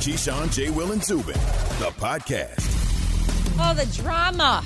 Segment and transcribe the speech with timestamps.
[0.00, 0.70] Keyshawn, J.
[0.70, 2.66] Will, and Zubin, the podcast.
[3.58, 4.64] Oh, the drama.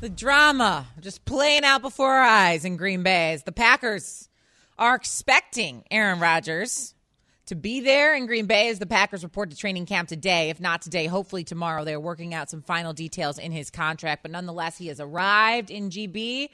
[0.00, 4.28] The drama just playing out before our eyes in Green Bay as the Packers
[4.78, 6.94] are expecting Aaron Rodgers
[7.46, 10.50] to be there in Green Bay as the Packers report to training camp today.
[10.50, 11.84] If not today, hopefully tomorrow.
[11.84, 15.90] They're working out some final details in his contract, but nonetheless, he has arrived in
[15.90, 16.50] GB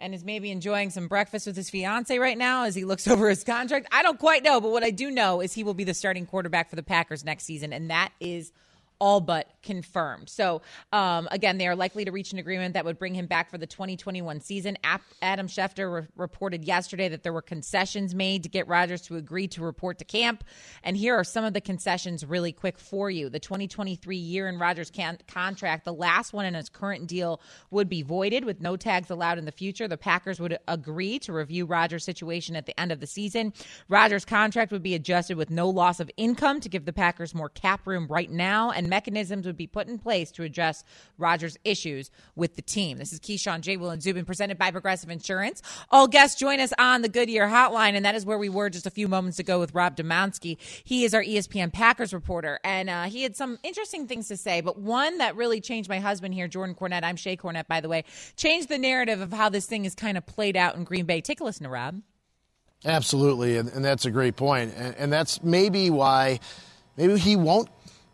[0.00, 3.28] and is maybe enjoying some breakfast with his fiance right now as he looks over
[3.28, 3.86] his contract.
[3.92, 6.26] I don't quite know, but what I do know is he will be the starting
[6.26, 8.52] quarterback for the Packers next season, and that is
[8.98, 10.28] all but confirmed.
[10.28, 13.50] So, um, again, they are likely to reach an agreement that would bring him back
[13.50, 14.76] for the 2021 season.
[15.22, 19.48] Adam Schefter re- reported yesterday that there were concessions made to get Rodgers to agree
[19.48, 20.44] to report to camp.
[20.82, 23.28] And here are some of the concessions really quick for you.
[23.28, 27.88] The 2023 year in Rodgers' can- contract, the last one in his current deal, would
[27.88, 29.88] be voided with no tags allowed in the future.
[29.88, 33.52] The Packers would agree to review Rodgers' situation at the end of the season.
[33.88, 37.48] Rodgers' contract would be adjusted with no loss of income to give the Packers more
[37.48, 40.84] cap room right now and mechanisms would be put in place to address
[41.18, 42.98] Rodgers' issues with the team.
[42.98, 43.76] This is Keyshawn J.
[43.76, 45.60] Will and Zubin presented by Progressive Insurance.
[45.90, 48.86] All guests join us on the Goodyear Hotline, and that is where we were just
[48.86, 50.56] a few moments ago with Rob Demovsky.
[50.84, 54.60] He is our ESPN Packers reporter, and uh, he had some interesting things to say,
[54.60, 57.02] but one that really changed my husband here, Jordan Cornett.
[57.02, 58.04] I'm Shae Cornett, by the way,
[58.36, 61.20] changed the narrative of how this thing is kind of played out in Green Bay.
[61.20, 62.00] Take a listen to Rob.
[62.84, 64.72] Absolutely, and, and that's a great point.
[64.76, 66.40] And, and that's maybe why
[66.96, 67.68] maybe he won't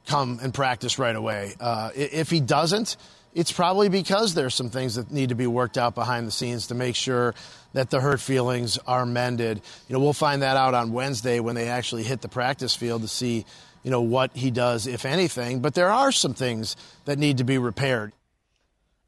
[0.07, 1.55] come and practice right away.
[1.61, 2.97] Uh, if he doesn't,
[3.35, 6.69] it's probably because there's some things that need to be worked out behind the scenes
[6.69, 7.35] to make sure
[7.75, 9.61] that the hurt feelings are mended.
[9.89, 13.03] You know, we'll find that out on Wednesday when they actually hit the practice field
[13.03, 13.45] to see,
[13.83, 15.61] you know, what he does, if anything.
[15.61, 18.13] But there are some things that need to be repaired.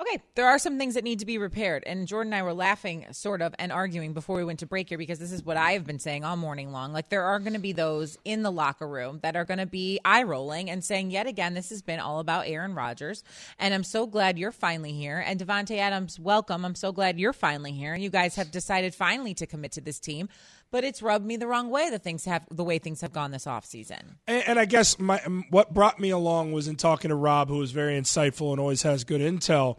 [0.01, 1.83] Okay, there are some things that need to be repaired.
[1.85, 4.91] And Jordan and I were laughing, sort of, and arguing before we went to break
[4.91, 6.93] here because this is what I have been saying all morning long.
[6.93, 9.67] Like, there are going to be those in the locker room that are going to
[9.67, 13.25] be eye rolling and saying, yet again, this has been all about Aaron Rodgers.
[13.59, 15.19] And I'm so glad you're finally here.
[15.19, 16.65] And Davante Adams, welcome.
[16.65, 17.93] I'm so glad you're finally here.
[17.93, 20.29] And you guys have decided finally to commit to this team
[20.71, 23.31] but it's rubbed me the wrong way the things have the way things have gone
[23.31, 24.17] this offseason.
[24.27, 25.19] And, and I guess my
[25.51, 28.83] what brought me along was in talking to Rob, who was very insightful and always
[28.83, 29.79] has good intel.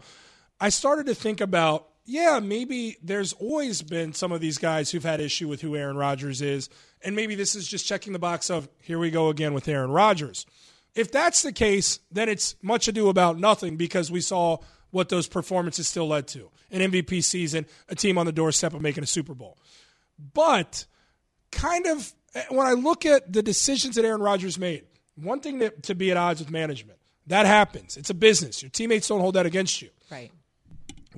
[0.60, 5.04] I started to think about yeah, maybe there's always been some of these guys who've
[5.04, 6.68] had issue with who Aaron Rodgers is,
[7.02, 9.90] and maybe this is just checking the box of here we go again with Aaron
[9.90, 10.44] Rodgers.
[10.94, 14.58] If that's the case, then it's much ado about nothing because we saw
[14.90, 18.82] what those performances still led to an MVP season, a team on the doorstep of
[18.82, 19.56] making a Super Bowl.
[20.32, 20.86] But
[21.50, 24.84] kind of eh, when I look at the decisions that Aaron Rodgers made,
[25.16, 26.98] one thing that, to be at odds with management.
[27.26, 27.96] That happens.
[27.96, 28.62] It's a business.
[28.62, 29.90] Your teammates don't hold that against you.
[30.10, 30.32] Right.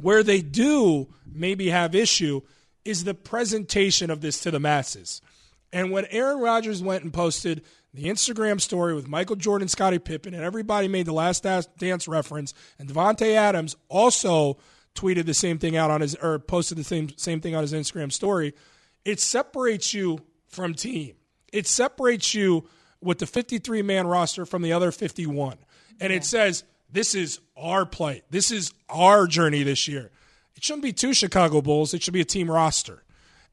[0.00, 2.42] Where they do maybe have issue
[2.84, 5.22] is the presentation of this to the masses.
[5.72, 7.62] And when Aaron Rodgers went and posted
[7.94, 12.52] the Instagram story with Michael Jordan, Scottie Pippen, and everybody made the Last Dance reference,
[12.78, 14.58] and Davante Adams also
[14.94, 17.72] tweeted the same thing out on his or posted the same same thing on his
[17.72, 18.52] Instagram story
[19.04, 21.14] it separates you from team.
[21.52, 22.68] It separates you
[23.00, 25.58] with the 53 man roster from the other 51.
[26.00, 26.16] And yeah.
[26.16, 28.22] it says, this is our play.
[28.30, 30.10] This is our journey this year.
[30.56, 33.02] It shouldn't be two Chicago Bulls, it should be a team roster.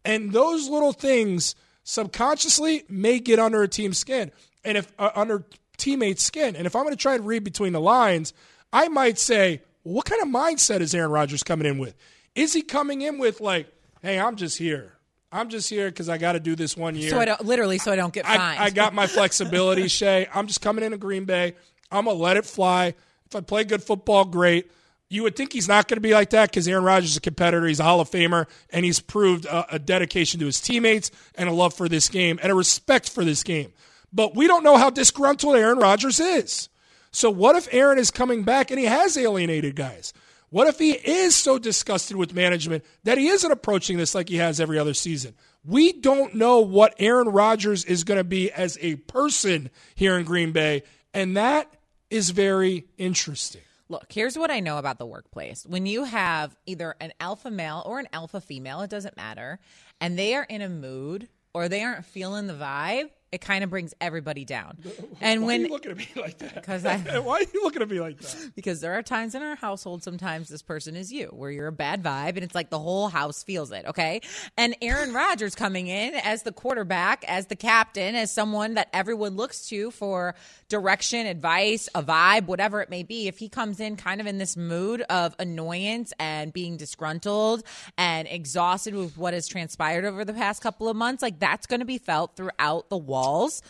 [0.05, 4.31] And those little things subconsciously may get under a team's skin
[4.63, 5.45] and if uh, under
[5.77, 6.55] teammates' skin.
[6.55, 8.33] And if I'm going to try and read between the lines,
[8.71, 11.95] I might say, well, what kind of mindset is Aaron Rodgers coming in with?
[12.35, 14.98] Is he coming in with like, hey, I'm just here.
[15.31, 17.11] I'm just here because I got to do this one year.
[17.11, 18.41] So I don't literally, so I don't get fined.
[18.41, 20.27] I, I got my flexibility, Shae.
[20.33, 21.55] I'm just coming into Green Bay.
[21.91, 22.95] I'm gonna let it fly.
[23.27, 24.71] If I play good football, great.
[25.11, 27.21] You would think he's not going to be like that because Aaron Rodgers is a
[27.21, 27.65] competitor.
[27.65, 31.49] He's a Hall of Famer, and he's proved a, a dedication to his teammates and
[31.49, 33.73] a love for this game and a respect for this game.
[34.13, 36.69] But we don't know how disgruntled Aaron Rodgers is.
[37.11, 40.13] So what if Aaron is coming back and he has alienated guys?
[40.49, 44.37] What if he is so disgusted with management that he isn't approaching this like he
[44.37, 45.35] has every other season?
[45.63, 50.25] We don't know what Aaron Rodgers is going to be as a person here in
[50.25, 50.83] Green Bay,
[51.13, 51.71] and that
[52.09, 53.61] is very interesting.
[53.89, 55.65] Look, here's what I know about the workplace.
[55.65, 59.59] When you have either an alpha male or an alpha female, it doesn't matter,
[59.99, 63.69] and they are in a mood or they aren't feeling the vibe, it kind of
[63.69, 64.77] brings everybody down.
[65.21, 66.55] And why when are you looking at me like that?
[66.55, 68.51] Because I why are you looking at me like that?
[68.55, 71.71] Because there are times in our household, sometimes this person is you, where you're a
[71.71, 73.85] bad vibe, and it's like the whole house feels it.
[73.85, 74.21] Okay,
[74.57, 79.35] and Aaron Rodgers coming in as the quarterback, as the captain, as someone that everyone
[79.35, 80.35] looks to for
[80.69, 83.27] direction, advice, a vibe, whatever it may be.
[83.27, 87.63] If he comes in kind of in this mood of annoyance and being disgruntled
[87.97, 91.79] and exhausted with what has transpired over the past couple of months, like that's going
[91.79, 93.61] to be felt throughout the walls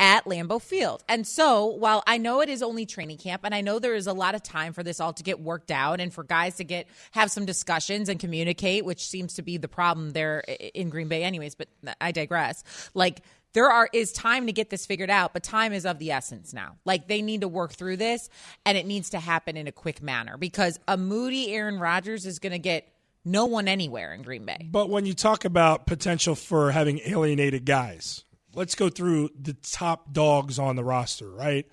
[0.00, 1.02] at Lambeau Field.
[1.08, 4.06] And so, while I know it is only training camp and I know there is
[4.06, 6.64] a lot of time for this all to get worked out and for guys to
[6.64, 10.40] get have some discussions and communicate, which seems to be the problem there
[10.74, 11.68] in Green Bay anyways, but
[12.00, 12.62] I digress.
[12.94, 13.22] Like
[13.54, 16.52] there are is time to get this figured out, but time is of the essence
[16.52, 16.76] now.
[16.84, 18.28] Like they need to work through this
[18.64, 22.38] and it needs to happen in a quick manner because a moody Aaron Rodgers is
[22.38, 22.92] going to get
[23.24, 24.68] no one anywhere in Green Bay.
[24.70, 28.24] But when you talk about potential for having alienated guys,
[28.54, 31.66] let's go through the top dogs on the roster, right?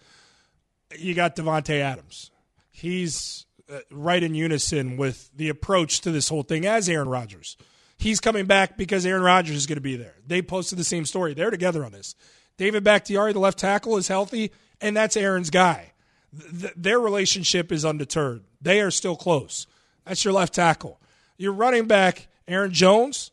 [0.98, 2.31] You got Davante Adams.
[2.72, 7.57] He's uh, right in unison with the approach to this whole thing as Aaron Rodgers.
[8.06, 10.13] He's coming back because Aaron Rodgers is going to be there.
[10.28, 11.34] They posted the same story.
[11.34, 12.13] They're together on this.
[12.56, 15.94] David Bakhtiari, the left tackle, is healthy, and that's Aaron's guy.
[16.40, 18.44] Th- their relationship is undeterred.
[18.62, 19.66] They are still close.
[20.06, 21.02] That's your left tackle.
[21.40, 23.31] Your running back, Aaron Jones,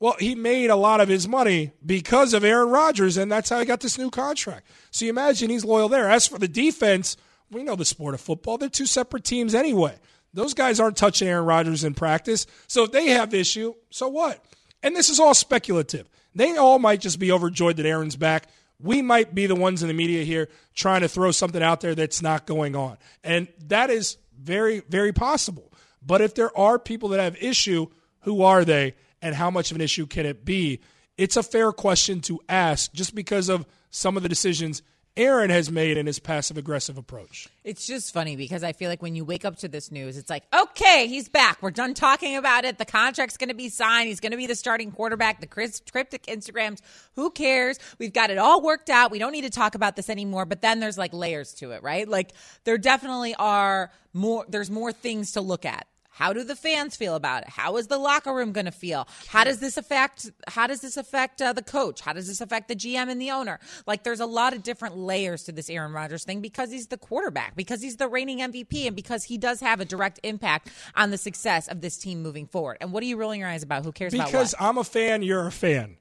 [0.00, 3.60] well, he made a lot of his money because of Aaron Rodgers, and that's how
[3.60, 4.66] he got this new contract.
[4.90, 6.10] So you imagine he's loyal there.
[6.10, 7.16] As for the defense,
[7.52, 8.58] we know the sport of football.
[8.58, 9.94] They're two separate teams anyway.
[10.34, 12.46] Those guys aren't touching Aaron Rodgers in practice.
[12.66, 14.44] So if they have issue, so what?
[14.82, 16.08] And this is all speculative.
[16.34, 18.48] They all might just be overjoyed that Aaron's back.
[18.80, 21.94] We might be the ones in the media here trying to throw something out there
[21.94, 22.96] that's not going on.
[23.24, 25.72] And that is very, very possible.
[26.04, 27.88] But if there are people that have issue,
[28.20, 28.94] who are they?
[29.22, 30.80] and how much of an issue can it be?
[31.16, 34.82] It's a fair question to ask just because of some of the decisions
[35.18, 37.48] Aaron has made in his passive aggressive approach.
[37.64, 40.30] It's just funny because I feel like when you wake up to this news, it's
[40.30, 41.60] like, okay, he's back.
[41.60, 42.78] We're done talking about it.
[42.78, 44.08] The contract's going to be signed.
[44.08, 45.40] He's going to be the starting quarterback.
[45.40, 46.80] The cryptic Instagrams,
[47.16, 47.80] who cares?
[47.98, 49.10] We've got it all worked out.
[49.10, 50.46] We don't need to talk about this anymore.
[50.46, 52.06] But then there's like layers to it, right?
[52.08, 52.30] Like
[52.62, 55.88] there definitely are more, there's more things to look at.
[56.18, 57.48] How do the fans feel about it?
[57.48, 59.06] How is the locker room going to feel?
[59.28, 60.28] How does this affect?
[60.48, 62.00] How does this affect uh, the coach?
[62.00, 63.60] How does this affect the GM and the owner?
[63.86, 66.96] Like, there's a lot of different layers to this Aaron Rodgers thing because he's the
[66.96, 71.12] quarterback, because he's the reigning MVP, and because he does have a direct impact on
[71.12, 72.78] the success of this team moving forward.
[72.80, 73.84] And what are you rolling your eyes about?
[73.84, 74.12] Who cares?
[74.12, 75.98] Because I'm a fan, you're a fan.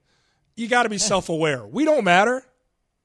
[0.55, 1.67] You got to be self-aware.
[1.67, 2.43] We don't matter.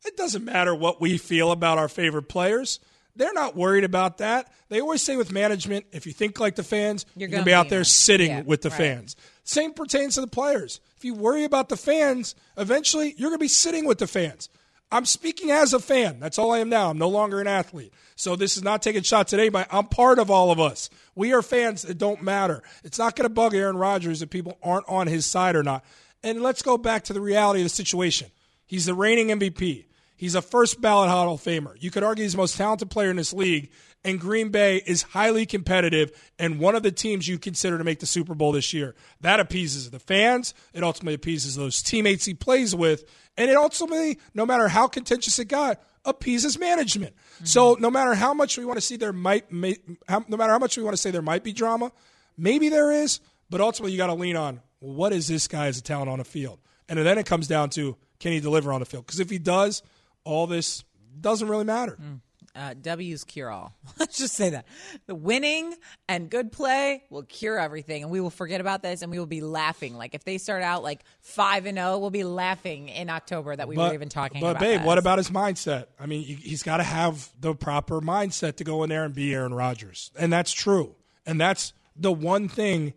[0.07, 2.81] It doesn't matter what we feel about our favorite players.
[3.15, 4.51] They're not worried about that.
[4.69, 7.47] They always say with management, if you think like the fans, you're, you're going to
[7.47, 8.79] be out there sitting yeah, with the right.
[8.79, 9.17] fans.
[9.45, 10.81] Same pertains to the players.
[10.97, 14.49] If you worry about the fans, eventually you're going to be sitting with the fans.
[14.91, 16.21] I'm speaking as a fan.
[16.21, 16.91] That's all I am now.
[16.91, 17.95] I'm no longer an athlete.
[18.15, 19.67] So this is not taking shots at anybody.
[19.71, 20.91] I'm part of all of us.
[21.15, 21.85] We are fans.
[21.85, 22.63] It don't matter.
[22.85, 25.83] It's not going to bug Aaron Rodgers if people aren't on his side or not.
[26.23, 28.31] And let's go back to the reality of the situation.
[28.67, 29.87] He's the reigning MVP.
[30.23, 31.75] He's a first ballot Hall of Famer.
[31.81, 33.73] You could argue he's the most talented player in this league,
[34.05, 37.99] and Green Bay is highly competitive and one of the teams you consider to make
[37.99, 38.95] the Super Bowl this year.
[39.23, 40.55] That appeases the fans.
[40.75, 43.05] It ultimately appeases those teammates he plays with,
[43.37, 47.17] and it ultimately, no matter how contentious it got, appeases management.
[47.17, 47.47] Mm-hmm.
[47.47, 50.53] So no matter how much we want to see there might, may, how, no matter
[50.53, 51.91] how much we want to say there might be drama,
[52.39, 53.19] maybe there is,
[53.51, 56.21] but ultimately you got to lean on what is this guy as a talent on
[56.21, 59.05] the field, and then it comes down to can he deliver on the field?
[59.05, 59.83] Because if he does
[60.25, 60.85] all this
[61.21, 61.99] doesn't really matter.
[62.01, 62.21] Mm.
[62.55, 63.75] Uh, W's cure all.
[63.99, 64.67] Let's just say that.
[65.07, 65.75] The winning
[66.07, 69.25] and good play will cure everything, and we will forget about this and we will
[69.25, 69.97] be laughing.
[69.97, 73.69] Like if they start out like 5 and 0, we'll be laughing in October that
[73.69, 75.87] we but, were even talking but about But, babe, what about his mindset?
[75.99, 79.33] I mean, he's got to have the proper mindset to go in there and be
[79.33, 80.11] Aaron Rodgers.
[80.19, 80.95] And that's true.
[81.25, 82.93] And that's the one thing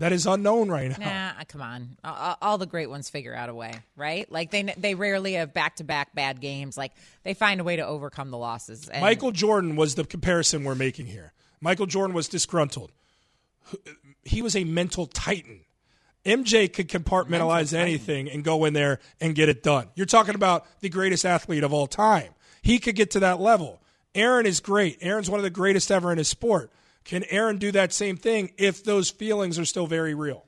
[0.00, 1.32] that is unknown right now.
[1.34, 1.96] Nah, uh, come on.
[2.02, 4.30] All, all, the great ones figure out a way, right?
[4.32, 6.78] Like they they rarely have back to back bad games.
[6.78, 6.92] Like
[7.22, 8.88] they find a way to overcome the losses.
[8.88, 11.32] And Michael Jordan was the comparison we're making here.
[11.60, 12.90] Michael Jordan was disgruntled.
[14.24, 15.60] He was a mental titan.
[16.24, 19.88] MJ could compartmentalize anything and go in there and get it done.
[19.94, 22.30] You're talking about the greatest athlete of all time.
[22.62, 23.80] He could get to that level.
[24.14, 24.98] Aaron is great.
[25.00, 26.70] Aaron's one of the greatest ever in his sport.
[27.10, 30.44] Can Aaron do that same thing if those feelings are still very real?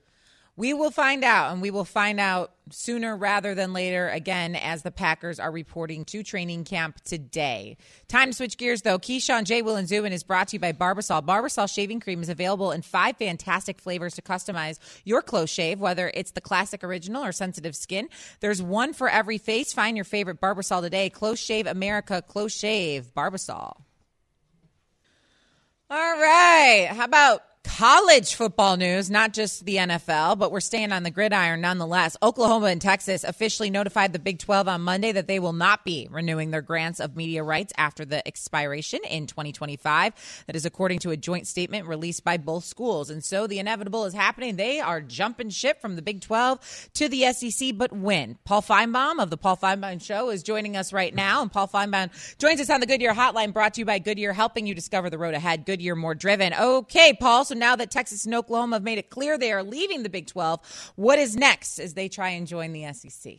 [0.55, 4.85] We will find out, and we will find out sooner rather than later, again, as
[4.85, 7.79] the Packers are reporting to training camp today.
[8.07, 9.01] Time to switch gears, though.
[9.01, 9.63] Keyshawn J.
[9.63, 11.27] Will and Zubin is brought to you by Barbasol.
[11.27, 16.13] Barbasol shaving cream is available in five fantastic flavors to customize your close shave, whether
[16.15, 18.09] it's the classic original or sensitive skin.
[18.39, 19.73] There's one for every face.
[19.73, 21.11] Find your favorite Barbasol today.
[21.11, 23.79] Close Shave America, Close Shave, Barbasol.
[25.93, 26.89] All right.
[26.91, 31.61] How about college football news, not just the NFL, but we're staying on the gridiron
[31.61, 32.17] nonetheless.
[32.23, 36.09] Oklahoma and Texas officially notified the Big 12 on Monday that they will not be
[36.11, 40.45] renewing their grants of media rights after the expiration in 2025.
[40.47, 43.11] That is according to a joint statement released by both schools.
[43.11, 44.57] And so the inevitable is happening.
[44.57, 48.39] They are jumping ship from the Big 12 to the SEC, but when?
[48.45, 51.43] Paul Finebaum of the Paul Finebaum Show is joining us right now.
[51.43, 54.67] And Paul Finebaum joins us on the Goodyear Hotline brought to you by Goodyear, helping
[54.67, 55.65] you discover the road ahead.
[55.65, 56.53] Goodyear more driven.
[56.55, 57.45] Okay, Paul.
[57.45, 60.27] So now that Texas and Oklahoma have made it clear they are leaving the Big
[60.27, 63.39] 12, what is next as they try and join the SEC?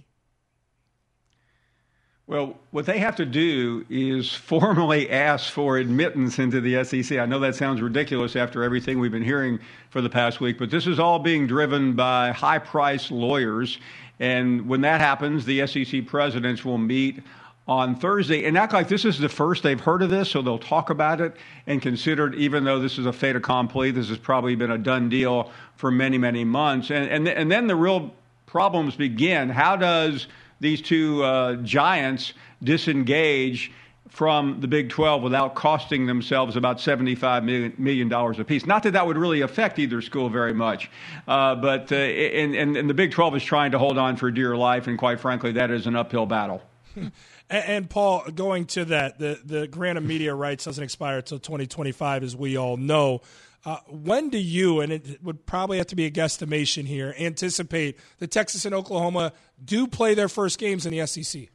[2.26, 7.20] Well, what they have to do is formally ask for admittance into the SEC.
[7.20, 10.72] I know that sounds ridiculous after everything we've been hearing for the past week, but
[10.72, 13.78] this is all being driven by high priced lawyers.
[14.22, 17.22] And when that happens, the SEC presidents will meet
[17.68, 20.60] on Thursday and act like this is the first they've heard of this, so they'll
[20.60, 21.36] talk about it
[21.68, 23.92] and consider it, even though this is a fait accompli.
[23.92, 26.92] This has probably been a done deal for many, many months.
[26.92, 28.14] And, and, and then the real
[28.46, 29.50] problems begin.
[29.50, 30.28] How does
[30.60, 33.72] these two uh, giants disengage
[34.14, 38.66] from the Big 12 without costing themselves about $75 million apiece.
[38.68, 40.92] Not that that would really affect either school very much,
[41.28, 44.30] uh, but uh, and, and, and the Big 12 is trying to hold on for
[44.30, 46.62] dear life, and quite frankly, that is an uphill battle.
[47.54, 51.38] And, and, Paul, going to that, the the grant of media rights doesn't expire until
[51.38, 53.22] 2025, as we all know.
[53.64, 58.00] Uh, when do you, and it would probably have to be a guesstimation here, anticipate
[58.18, 59.34] that Texas and Oklahoma
[59.64, 61.50] do play their first games in the SEC?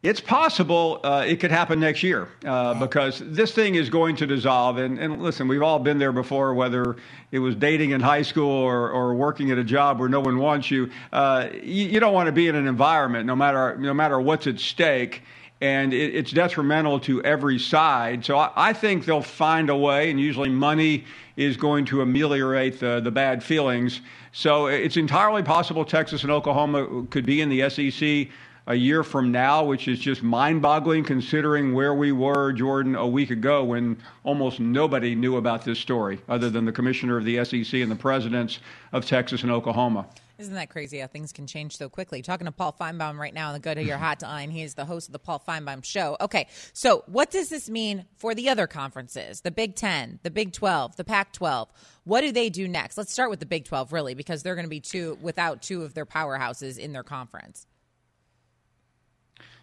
[0.00, 4.28] It's possible uh, it could happen next year uh, because this thing is going to
[4.28, 4.78] dissolve.
[4.78, 6.94] And, and, listen, we've all been there before, whether
[7.32, 10.38] it was dating in high school or, or working at a job where no one
[10.38, 10.88] wants you.
[11.12, 14.46] Uh, you, you, don't want to be in an environment, no matter no matter what's
[14.46, 15.22] at stake,
[15.60, 18.24] and it, it's detrimental to every side.
[18.24, 22.78] So I, I, think they'll find a way, and usually money is going to ameliorate
[22.78, 24.00] the, the bad feelings.
[24.30, 28.28] So it's entirely possible Texas and Oklahoma could be in the SEC
[28.68, 33.06] a year from now, which is just mind boggling considering where we were, Jordan, a
[33.06, 37.42] week ago when almost nobody knew about this story other than the commissioner of the
[37.44, 38.58] SEC and the presidents
[38.92, 40.06] of Texas and Oklahoma.
[40.36, 42.20] Isn't that crazy how things can change so quickly?
[42.20, 44.50] Talking to Paul Finebaum right now on the Goodyear Hotline.
[44.50, 46.18] He is the host of the Paul Finebaum Show.
[46.20, 49.40] Okay, so what does this mean for the other conferences?
[49.40, 51.72] The Big Ten, the Big 12, the Pac 12.
[52.04, 52.98] What do they do next?
[52.98, 55.82] Let's start with the Big 12, really, because they're going to be two without two
[55.82, 57.66] of their powerhouses in their conference.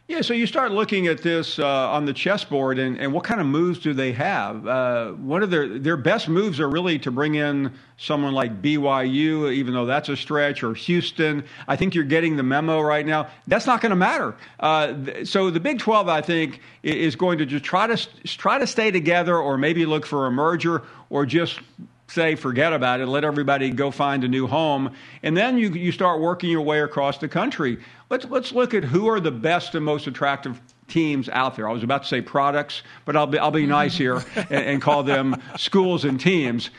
[0.07, 3.41] Yeah, so you start looking at this uh, on the chessboard, and, and what kind
[3.41, 4.67] of moves do they have?
[4.67, 9.51] Uh, one of their their best moves are really to bring in someone like BYU,
[9.51, 11.43] even though that's a stretch, or Houston.
[11.67, 13.29] I think you're getting the memo right now.
[13.47, 14.35] That's not going to matter.
[14.59, 18.59] Uh, th- so the Big 12, I think, is going to just try to try
[18.59, 21.59] to stay together, or maybe look for a merger, or just
[22.07, 24.93] say forget about it let everybody go find a new home
[25.23, 28.83] and then you, you start working your way across the country let's, let's look at
[28.83, 32.21] who are the best and most attractive teams out there i was about to say
[32.21, 36.69] products but i'll be, I'll be nice here and, and call them schools and teams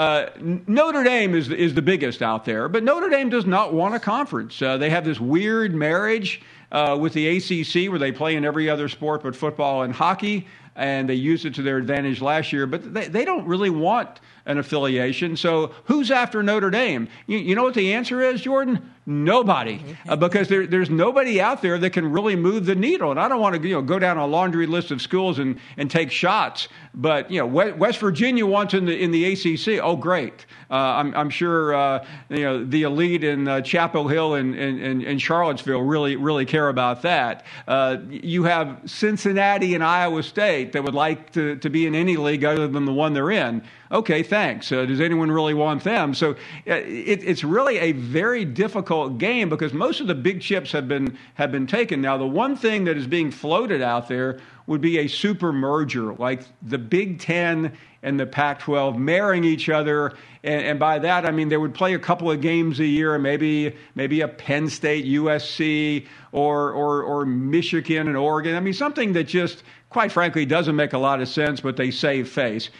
[0.00, 0.30] uh,
[0.66, 4.00] Notre Dame is, is the biggest out there, but Notre Dame does not want a
[4.00, 4.62] conference.
[4.62, 6.40] Uh, they have this weird marriage
[6.72, 10.46] uh, with the ACC where they play in every other sport but football and hockey,
[10.74, 14.20] and they used it to their advantage last year, but they, they don't really want
[14.46, 15.36] an affiliation.
[15.36, 17.06] So who's after Notre Dame?
[17.26, 18.90] You, you know what the answer is, Jordan?
[19.06, 23.10] Nobody, uh, because there, there's nobody out there that can really move the needle.
[23.10, 25.58] And I don't want to you know go down a laundry list of schools and,
[25.78, 26.68] and take shots.
[26.92, 29.82] But you know West Virginia wants in the in the ACC.
[29.82, 34.34] Oh great, uh, I'm, I'm sure uh, you know the elite in uh, Chapel Hill
[34.34, 37.46] and, and, and, Charlottesville really really care about that.
[37.66, 42.18] Uh, you have Cincinnati and Iowa State that would like to, to be in any
[42.18, 43.62] league other than the one they're in.
[43.92, 44.70] Okay, thanks.
[44.70, 46.14] Uh, does anyone really want them?
[46.14, 50.72] So it, it's really a very difficult difficult game because most of the big chips
[50.72, 52.00] have been have been taken.
[52.00, 56.14] Now, the one thing that is being floated out there would be a super merger,
[56.14, 61.30] like the Big Ten and the Pac-12 marrying each other, and, and by that I
[61.30, 65.04] mean they would play a couple of games a year, maybe maybe a Penn State,
[65.04, 68.56] USC, or or or Michigan and Oregon.
[68.56, 71.92] I mean something that just quite frankly doesn't make a lot of sense, but they
[71.92, 72.70] save face.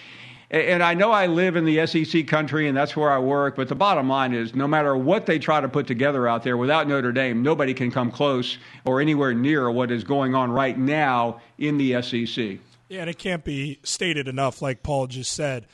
[0.50, 3.68] And I know I live in the SEC country and that's where I work, but
[3.68, 6.88] the bottom line is no matter what they try to put together out there, without
[6.88, 11.40] Notre Dame, nobody can come close or anywhere near what is going on right now
[11.58, 12.58] in the SEC.
[12.88, 15.66] Yeah, and it can't be stated enough, like Paul just said.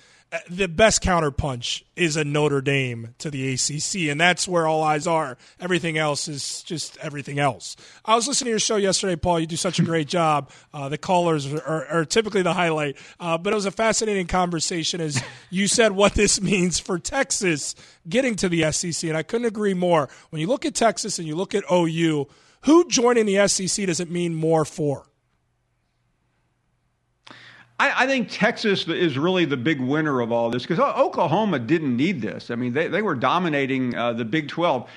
[0.49, 5.07] The best counterpunch is a Notre Dame to the ACC, and that's where all eyes
[5.07, 5.39] are.
[5.61, 7.77] Everything else is just everything else.
[8.05, 9.41] I was listening to your show yesterday, Paul.
[9.41, 10.51] You do such a great job.
[10.73, 15.01] Uh, the callers are, are, typically the highlight, uh, but it was a fascinating conversation
[15.01, 17.75] as you said what this means for Texas
[18.09, 20.09] getting to the SEC, and I couldn't agree more.
[20.31, 22.27] When you look at Texas and you look at OU,
[22.63, 25.07] who joining the SEC does it mean more for?
[27.79, 31.95] I, I, think Texas is really the big winner of all this because Oklahoma didn't
[31.95, 32.51] need this.
[32.51, 34.89] I mean, they, they were dominating uh, the Big 12.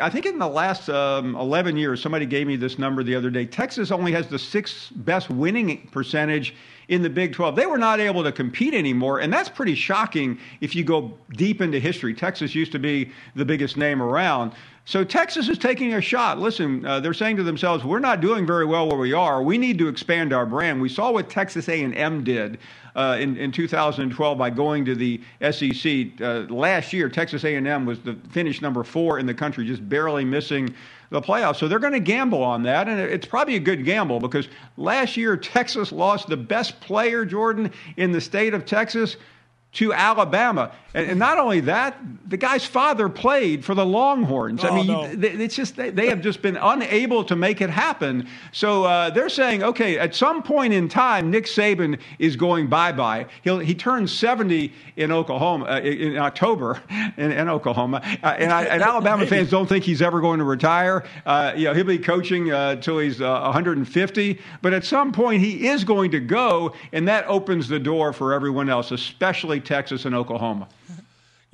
[0.00, 3.28] I think in the last um, 11 years, somebody gave me this number the other
[3.28, 3.44] day.
[3.44, 6.54] Texas only has the sixth best winning percentage
[6.88, 7.54] in the Big 12.
[7.54, 11.60] They were not able to compete anymore, and that's pretty shocking if you go deep
[11.60, 12.14] into history.
[12.14, 14.52] Texas used to be the biggest name around.
[14.86, 16.38] So Texas is taking a shot.
[16.38, 19.42] Listen, uh, they're saying to themselves, "We're not doing very well where we are.
[19.42, 22.58] We need to expand our brand." We saw what Texas A&M did
[22.94, 26.20] uh, in, in 2012 by going to the SEC.
[26.20, 30.24] Uh, last year, Texas A&M was the finished number four in the country, just barely
[30.24, 30.74] missing
[31.08, 31.56] the playoffs.
[31.56, 35.16] So they're going to gamble on that, and it's probably a good gamble because last
[35.16, 39.16] year Texas lost the best player, Jordan, in the state of Texas
[39.72, 40.72] to Alabama.
[40.94, 41.98] And, and, not only that,
[42.28, 44.62] the guy's father played for the Longhorns.
[44.62, 45.10] Oh, I mean, no.
[45.20, 48.28] it's just they, they, have just been unable to make it happen.
[48.52, 52.92] So uh, they're saying, okay, at some point in time, Nick Saban is going bye
[52.92, 53.26] bye.
[53.42, 56.80] He'll he turns 70 in Oklahoma uh, in October
[57.16, 60.44] in, in Oklahoma, uh, and, I, and, Alabama fans don't think he's ever going to
[60.44, 61.04] retire.
[61.26, 65.42] Uh, you know, he'll be coaching until uh, he's 150, uh, but at some point
[65.42, 70.04] he is going to go, and that opens the door for everyone else, especially Texas
[70.04, 70.68] and Oklahoma.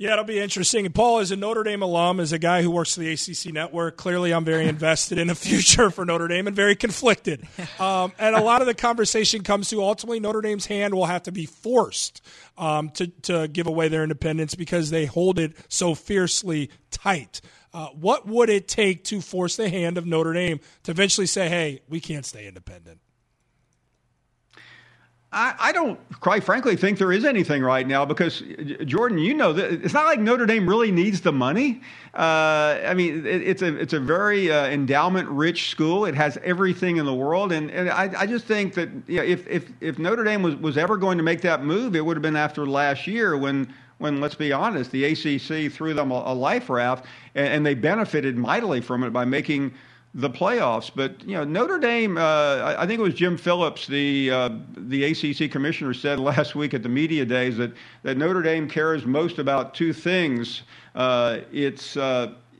[0.01, 0.91] Yeah, it'll be interesting.
[0.91, 3.97] Paul is a Notre Dame alum, is a guy who works for the ACC network.
[3.97, 7.47] Clearly, I'm very invested in the future for Notre Dame and very conflicted.
[7.79, 11.23] Um, and a lot of the conversation comes to ultimately Notre Dame's hand will have
[11.23, 12.21] to be forced
[12.57, 17.41] um, to, to give away their independence because they hold it so fiercely tight.
[17.73, 21.49] Uh, what would it take to force the hand of Notre Dame to eventually say,
[21.49, 22.99] hey, we can't stay independent?
[25.33, 28.43] I, I, don't, quite frankly, think there is anything right now because,
[28.83, 31.81] Jordan, you know, it's not like Notre Dame really needs the money.
[32.13, 36.03] Uh, I mean, it, it's a it's a very uh, endowment rich school.
[36.03, 39.23] It has everything in the world, and, and I, I just think that you know,
[39.23, 42.17] if if if Notre Dame was, was ever going to make that move, it would
[42.17, 46.23] have been after last year when when let's be honest, the ACC threw them a,
[46.25, 49.73] a life raft, and, and they benefited mightily from it by making
[50.13, 50.91] the playoffs.
[50.93, 52.17] But you know, Notre Dame.
[52.17, 56.73] Uh, I think it was Jim Phillips, the uh, the ACC commissioner, said last week
[56.73, 60.63] at the media days that that Notre Dame cares most about two things.
[60.95, 61.95] Uh, it's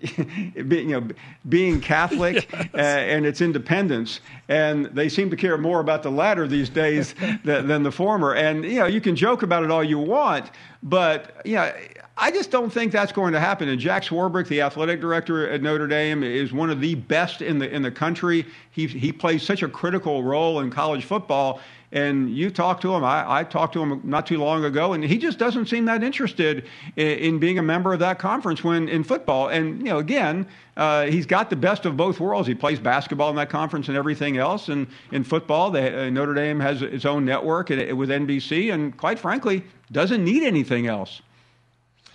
[0.17, 1.07] uh, you know,
[1.49, 2.67] being Catholic yes.
[2.73, 4.19] uh, and its independence.
[4.47, 8.33] And they seem to care more about the latter these days than, than, the former.
[8.33, 10.51] And, you know, you can joke about it all you want,
[10.83, 11.71] but, you know,
[12.17, 13.67] I just don't think that's going to happen.
[13.69, 17.57] And Jack Swarbrick, the athletic director at Notre Dame, is one of the best in
[17.57, 18.45] the in the country.
[18.69, 21.61] He he plays such a critical role in college football.
[21.91, 23.03] And you talked to him.
[23.03, 26.03] I, I talked to him not too long ago, and he just doesn't seem that
[26.03, 29.49] interested in, in being a member of that conference when in football.
[29.49, 32.47] And you know, again, uh, he's got the best of both worlds.
[32.47, 34.69] He plays basketball in that conference and everything else.
[34.69, 39.19] And in football, they, uh, Notre Dame has its own network with NBC, and quite
[39.19, 41.21] frankly, doesn't need anything else.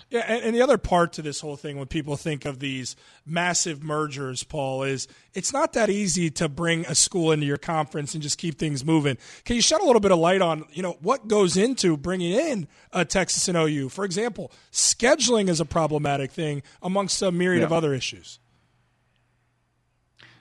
[0.09, 2.95] Yeah, and, and, the other part to this whole thing when people think of these
[3.25, 8.13] massive mergers, Paul, is it's not that easy to bring a school into your conference
[8.13, 9.17] and just keep things moving.
[9.43, 12.31] Can you shed a little bit of light on, you know, what goes into bringing
[12.31, 13.89] in a Texas and OU?
[13.89, 17.65] For example, scheduling is a problematic thing amongst a myriad yeah.
[17.65, 18.39] of other issues.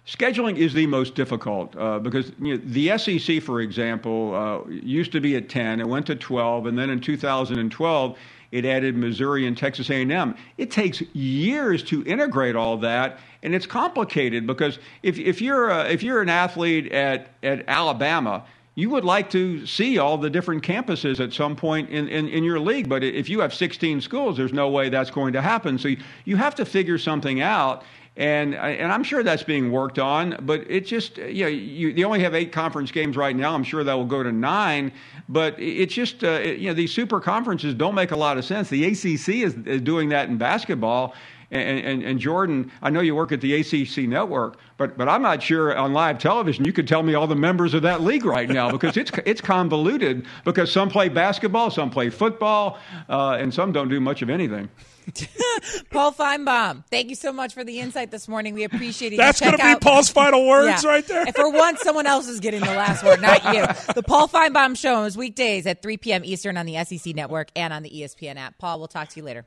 [0.06, 5.10] Scheduling is the most difficult uh, because you know, the SEC, for example, uh, used
[5.10, 8.16] to be at 10, it went to 12, and then in 2012
[8.52, 10.34] it added Missouri and Texas A&M.
[10.58, 15.84] It takes years to integrate all that, and it's complicated because if, if you're a,
[15.88, 18.44] if you're an athlete at at Alabama,
[18.76, 22.44] you would like to see all the different campuses at some point in, in, in,
[22.44, 22.90] your league.
[22.90, 25.78] But if you have 16 schools, there's no way that's going to happen.
[25.78, 27.84] So you, you have to figure something out
[28.16, 30.36] and and I'm sure that's being worked on.
[30.40, 33.54] But it just you know you, you only have eight conference games right now.
[33.54, 34.92] I'm sure that will go to nine.
[35.28, 38.68] But it's just uh, you know these super conferences don't make a lot of sense.
[38.68, 41.14] The ACC is, is doing that in basketball.
[41.50, 45.22] And, and, and, Jordan, I know you work at the ACC network, but, but I'm
[45.22, 48.24] not sure on live television you could tell me all the members of that league
[48.24, 52.78] right now because it's, it's convoluted because some play basketball, some play football,
[53.08, 54.68] uh, and some don't do much of anything.
[55.90, 58.54] Paul Finebaum, thank you so much for the insight this morning.
[58.54, 59.16] We appreciate it.
[59.18, 60.90] That's going to be Paul's final words yeah.
[60.90, 61.24] right there.
[61.24, 63.64] And for once, someone else is getting the last word, not you.
[63.94, 66.24] The Paul Finebaum Show is weekdays at 3 p.m.
[66.24, 68.58] Eastern on the SEC Network and on the ESPN app.
[68.58, 69.46] Paul, we'll talk to you later.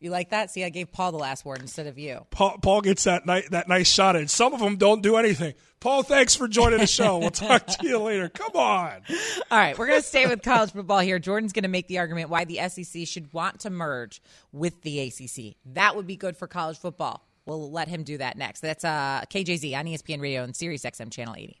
[0.00, 0.50] You like that?
[0.50, 2.24] See, I gave Paul the last word instead of you.
[2.30, 4.28] Paul, Paul gets that nice, that nice shot in.
[4.28, 5.52] Some of them don't do anything.
[5.78, 7.18] Paul, thanks for joining the show.
[7.18, 8.30] We'll talk to you later.
[8.30, 9.02] Come on.
[9.50, 11.18] All right, we're going to stay with college football here.
[11.18, 15.00] Jordan's going to make the argument why the SEC should want to merge with the
[15.00, 15.56] ACC.
[15.74, 17.26] That would be good for college football.
[17.44, 18.60] We'll let him do that next.
[18.60, 21.60] That's uh, KJZ on ESPN Radio and Sirius XM Channel 80.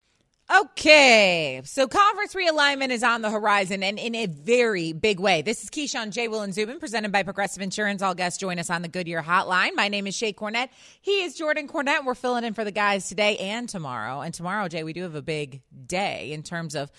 [0.59, 5.41] Okay, so conference realignment is on the horizon and in a very big way.
[5.41, 6.27] This is Keyshawn J.
[6.27, 8.01] Will and Zubin, presented by Progressive Insurance.
[8.01, 9.75] All guests join us on the Goodyear Hotline.
[9.75, 10.67] My name is Shae Cornett.
[10.99, 12.03] He is Jordan Cornett.
[12.03, 14.19] We're filling in for the guys today and tomorrow.
[14.19, 16.91] And tomorrow, Jay, we do have a big day in terms of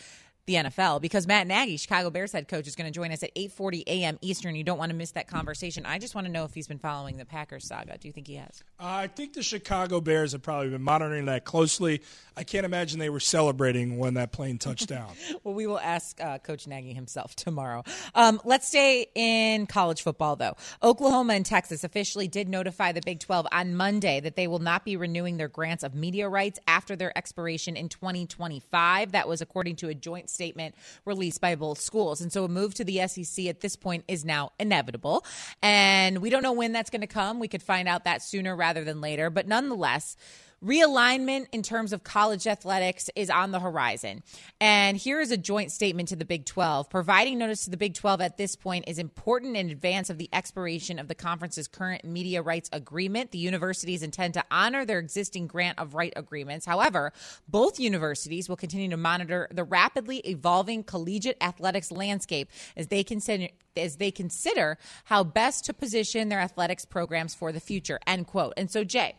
[0.47, 3.35] the NFL because Matt Nagy, Chicago Bears head coach, is going to join us at
[3.35, 4.19] 8:40 a.m.
[4.21, 4.57] Eastern.
[4.57, 5.87] You don't want to miss that conversation.
[5.87, 7.97] I just want to know if he's been following the Packers saga.
[7.99, 8.65] Do you think he has?
[8.81, 12.03] Uh, I think the Chicago Bears have probably been monitoring that closely.
[12.37, 15.11] I can't imagine they were celebrating when that plane touched down.
[15.45, 17.85] well, we will ask uh, Coach Nagy himself tomorrow.
[18.15, 20.57] Um, let's stay in college football, though.
[20.83, 24.85] Oklahoma and Texas officially did notify the Big 12 on Monday that they will not
[24.85, 29.13] be renewing their grants of media rights after their expiration in 2025.
[29.13, 32.21] That was according to a joint statement released by both schools.
[32.21, 35.25] And so a move to the SEC at this point is now inevitable.
[35.63, 37.39] And we don't know when that's going to come.
[37.39, 39.31] We could find out that sooner rather than later.
[39.31, 40.17] But nonetheless,
[40.65, 44.23] realignment in terms of college athletics is on the horizon.
[44.61, 46.89] And here is a joint statement to the Big 12.
[46.89, 50.29] Providing notice to the Big 12 at this point is important in advance of the
[50.33, 53.33] expiration of the conference's current media rights agreement.
[53.33, 56.65] The universities intend to honor their existing grant of right agreements.
[56.65, 57.13] However,
[57.49, 63.49] both universities will continue to monitor the rapidly evolving collegiate athletics landscape as they consider
[63.75, 67.99] as they consider how best to position their athletics programs for the future.
[68.07, 68.53] End quote.
[68.57, 69.15] And so, Jay,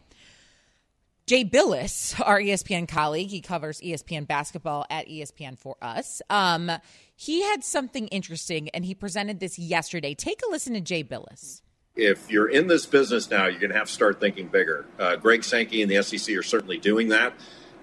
[1.25, 6.21] Jay Bilas, our ESPN colleague, he covers ESPN basketball at ESPN for us.
[6.29, 6.69] Um,
[7.15, 10.15] he had something interesting and he presented this yesterday.
[10.15, 11.61] Take a listen to Jay Bilas.
[11.95, 14.85] If you're in this business now, you're going to have to start thinking bigger.
[14.99, 17.33] Uh, Greg Sankey and the SEC are certainly doing that.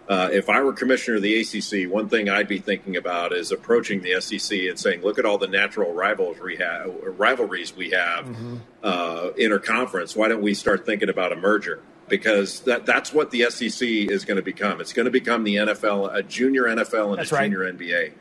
[0.07, 3.53] Uh, if I were commissioner of the ACC, one thing I'd be thinking about is
[3.53, 8.25] approaching the SEC and saying, "Look at all the natural rivalries, have, rivalries we have
[8.25, 8.57] mm-hmm.
[8.83, 10.17] uh, interconference.
[10.17, 14.25] Why don't we start thinking about a merger?" Because that that's what the SEC is
[14.27, 14.81] going to become.
[14.81, 17.51] It's going to become the NFL, a junior NFL and that's a right.
[17.51, 18.13] junior NBA.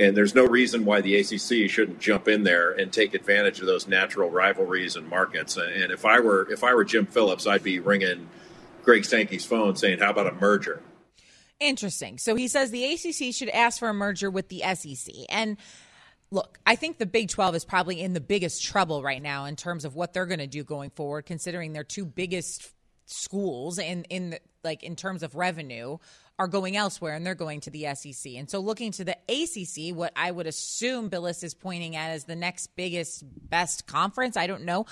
[0.00, 3.66] And there's no reason why the ACC shouldn't jump in there and take advantage of
[3.66, 5.56] those natural rivalries and markets.
[5.56, 8.28] And if I were if I were Jim Phillips, I'd be ringing
[8.82, 10.82] Greg Sankey's phone saying, "How about a merger?"
[11.60, 12.18] Interesting.
[12.18, 15.12] So he says the ACC should ask for a merger with the SEC.
[15.28, 15.56] And
[16.30, 19.56] look, I think the Big 12 is probably in the biggest trouble right now in
[19.56, 22.72] terms of what they're going to do going forward, considering their two biggest
[23.08, 25.98] schools in in like in terms of revenue
[26.38, 28.34] are going elsewhere and they're going to the SEC.
[28.34, 32.24] And so looking to the ACC, what I would assume Bilas is pointing at as
[32.24, 34.86] the next biggest best conference, I don't know,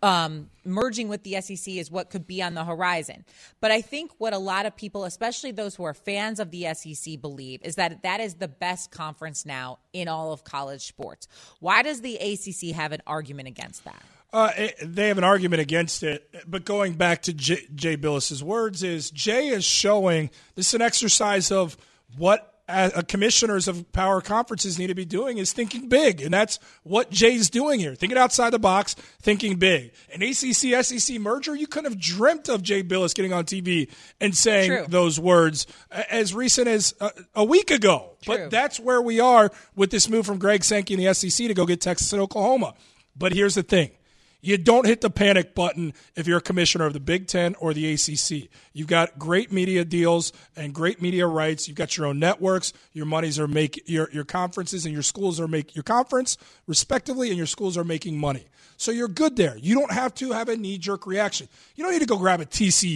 [0.00, 3.24] um, merging with the SEC is what could be on the horizon.
[3.60, 6.72] But I think what a lot of people, especially those who are fans of the
[6.72, 11.26] SEC believe is that that is the best conference now in all of college sports.
[11.58, 14.02] Why does the ACC have an argument against that?
[14.32, 18.42] Uh, it, they have an argument against it, but going back to Jay, Jay Bilas's
[18.42, 21.76] words, is Jay is showing this is an exercise of
[22.16, 26.58] what uh, commissioners of power conferences need to be doing is thinking big, and that's
[26.82, 27.94] what Jay's doing here.
[27.94, 29.92] Thinking outside the box, thinking big.
[30.14, 33.90] An ACC SEC merger, you couldn't have dreamt of Jay Bilas getting on TV
[34.20, 34.86] and saying True.
[34.88, 38.16] those words as recent as a, a week ago.
[38.22, 38.38] True.
[38.38, 41.54] But that's where we are with this move from Greg Sankey and the SEC to
[41.54, 42.74] go get Texas and Oklahoma.
[43.14, 43.90] But here's the thing.
[44.44, 47.72] You don't hit the panic button if you're a commissioner of the Big Ten or
[47.72, 48.50] the ACC.
[48.72, 51.68] You've got great media deals and great media rights.
[51.68, 52.72] You've got your own networks.
[52.92, 57.28] Your monies are make your your conferences and your schools are make your conference respectively,
[57.28, 58.46] and your schools are making money.
[58.76, 59.56] So you're good there.
[59.56, 61.48] You don't have to have a knee jerk reaction.
[61.76, 62.90] You don't need to go grab a TCU.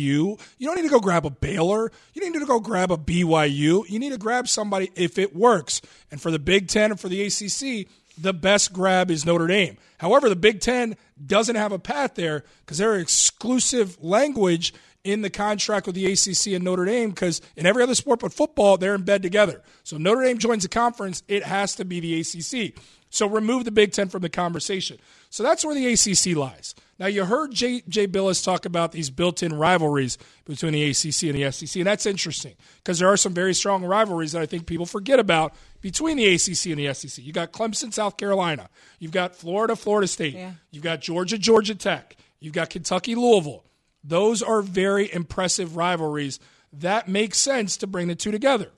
[0.59, 1.93] You don't need to go grab a Baylor.
[2.13, 3.89] You need to go grab a BYU.
[3.89, 5.81] You need to grab somebody if it works.
[6.11, 9.77] And for the Big Ten and for the ACC, the best grab is Notre Dame.
[9.99, 14.75] However, the Big Ten doesn't have a path there because there are exclusive language
[15.05, 18.33] in the contract with the ACC and Notre Dame because in every other sport but
[18.33, 19.63] football, they're in bed together.
[19.85, 22.75] So Notre Dame joins the conference, it has to be the ACC.
[23.11, 24.99] So remove the Big Ten from the conversation.
[25.31, 26.75] So that's where the ACC lies.
[26.99, 31.25] Now, you heard Jay, Jay Bilas talk about these built in rivalries between the ACC
[31.25, 34.47] and the SEC, and that's interesting because there are some very strong rivalries that I
[34.47, 37.23] think people forget about between the ACC and the SEC.
[37.23, 38.71] You got Clemson, South Carolina.
[38.99, 40.35] You've got Florida, Florida State.
[40.35, 40.53] Yeah.
[40.71, 42.17] You've got Georgia, Georgia Tech.
[42.41, 43.65] You've got Kentucky, Louisville.
[44.03, 46.41] Those are very impressive rivalries
[46.73, 48.71] that make sense to bring the two together.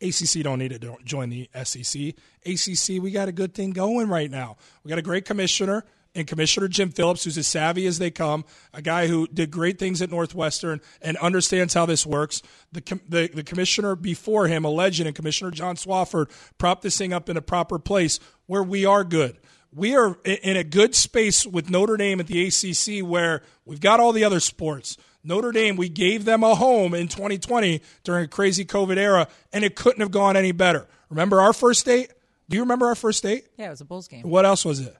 [0.00, 2.14] ACC don't need to join the SEC.
[2.44, 4.56] ACC, we got a good thing going right now.
[4.82, 8.44] We got a great commissioner and Commissioner Jim Phillips, who's as savvy as they come,
[8.72, 12.42] a guy who did great things at Northwestern and understands how this works.
[12.70, 16.98] The, com- the, the commissioner before him, a legend, and Commissioner John Swofford, propped this
[16.98, 19.38] thing up in a proper place where we are good.
[19.74, 24.00] We are in a good space with Notre Dame at the ACC where we've got
[24.00, 24.98] all the other sports.
[25.24, 29.64] Notre Dame, we gave them a home in 2020 during a crazy COVID era, and
[29.64, 30.86] it couldn't have gone any better.
[31.08, 32.12] Remember our first date?
[32.50, 33.46] Do you remember our first date?
[33.56, 34.28] Yeah, it was a Bulls game.
[34.28, 34.94] What else was it?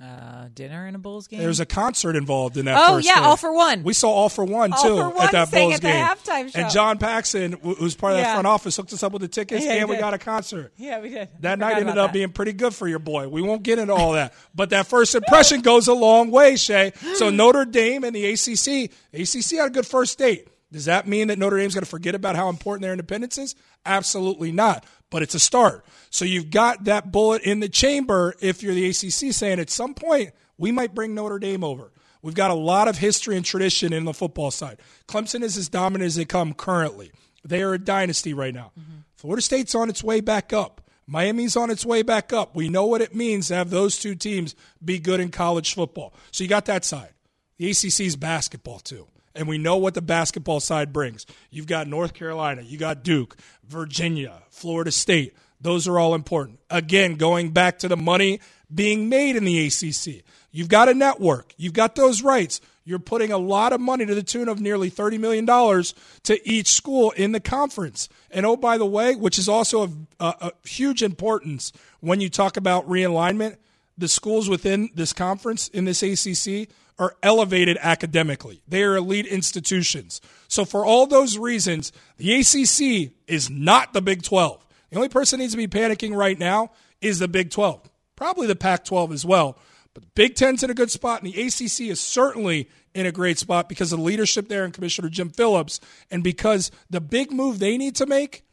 [0.00, 1.40] Uh, dinner in a Bulls game.
[1.40, 2.76] There's a concert involved in that.
[2.88, 3.20] Oh, yeah.
[3.22, 3.82] All for One.
[3.82, 5.92] We saw all for one All too for One at that Bulls at game.
[6.06, 6.60] halftime show.
[6.60, 9.28] And John Paxson, wh- who's part of that front office, hooked us up with the
[9.28, 10.00] tickets, Yeah, and we did.
[10.02, 10.72] got a concert.
[10.76, 11.28] yeah, we did.
[11.40, 12.12] That night ended up that.
[12.12, 13.26] being pretty good for your boy.
[13.28, 16.96] We won't get into all that, but that first impression goes a long way, Shae.
[17.16, 20.46] So Notre Dame and the ACC, ACC had a good first date.
[20.70, 23.56] Does that mean that Notre Dame's going to forget about how important their independence is?
[23.86, 24.84] Absolutely not.
[25.10, 25.84] But it's a start.
[26.10, 29.94] So you've got that bullet in the chamber if you're the ACC saying at some
[29.94, 31.92] point we might bring Notre Dame over.
[32.20, 34.80] We've got a lot of history and tradition in the football side.
[35.06, 37.12] Clemson is as dominant as they come currently.
[37.44, 38.72] They are a dynasty right now.
[38.78, 38.98] Mm-hmm.
[39.14, 40.82] Florida State's on its way back up.
[41.06, 42.54] Miami's on its way back up.
[42.54, 46.12] We know what it means to have those two teams be good in college football.
[46.32, 47.14] So you got that side.
[47.56, 49.06] The ACC's basketball too.
[49.38, 51.24] And we know what the basketball side brings.
[51.50, 55.34] You've got North Carolina, you got Duke, Virginia, Florida State.
[55.60, 56.60] Those are all important.
[56.70, 58.40] Again, going back to the money
[58.72, 60.24] being made in the ACC.
[60.50, 61.54] You've got a network.
[61.56, 62.60] You've got those rights.
[62.84, 66.68] You're putting a lot of money to the tune of nearly $30 million to each
[66.68, 68.08] school in the conference.
[68.30, 72.30] And oh, by the way, which is also of uh, a huge importance when you
[72.30, 73.56] talk about realignment,
[73.96, 76.68] the schools within this conference, in this ACC,
[76.98, 78.62] are elevated academically.
[78.66, 80.20] They are elite institutions.
[80.48, 84.66] So, for all those reasons, the ACC is not the Big 12.
[84.90, 88.56] The only person needs to be panicking right now is the Big 12, probably the
[88.56, 89.58] Pac 12 as well.
[89.94, 93.12] But the Big Ten's in a good spot, and the ACC is certainly in a
[93.12, 95.80] great spot because of the leadership there and Commissioner Jim Phillips,
[96.10, 98.44] and because the big move they need to make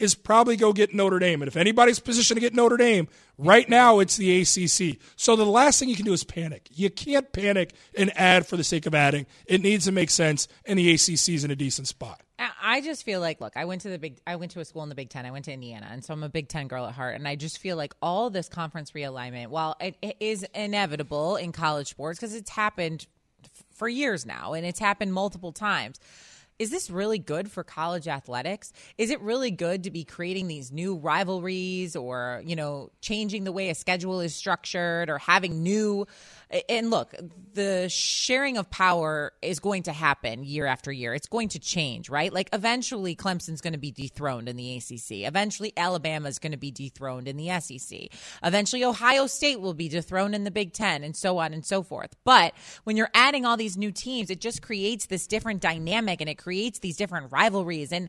[0.00, 1.42] is probably go get Notre Dame.
[1.42, 3.08] And if anybody's positioned to get Notre Dame,
[3.38, 4.98] right now it's the ACC.
[5.16, 6.68] So the last thing you can do is panic.
[6.72, 9.26] You can't panic and add for the sake of adding.
[9.46, 12.22] It needs to make sense, and the ACC is in a decent spot.
[12.62, 14.82] I- just feel like, look, I went to the big, I went to a school
[14.82, 15.26] in the Big Ten.
[15.26, 17.14] I went to Indiana, and so I'm a Big Ten girl at heart.
[17.14, 21.88] And I just feel like all this conference realignment, while it, is inevitable in college
[21.88, 23.06] sports because it's happened
[23.74, 26.00] for years now, and it's happened multiple times.
[26.60, 28.70] Is this really good for college athletics?
[28.98, 33.50] Is it really good to be creating these new rivalries or, you know, changing the
[33.50, 36.06] way a schedule is structured or having new
[36.68, 37.14] and look,
[37.54, 41.14] the sharing of power is going to happen year after year.
[41.14, 42.32] It's going to change, right?
[42.32, 45.26] Like eventually Clemson's going to be dethroned in the ACC.
[45.26, 48.08] Eventually Alabama's going to be dethroned in the SEC.
[48.42, 51.82] Eventually Ohio State will be dethroned in the Big 10 and so on and so
[51.82, 52.16] forth.
[52.24, 56.28] But when you're adding all these new teams, it just creates this different dynamic and
[56.28, 58.08] it creates these different rivalries and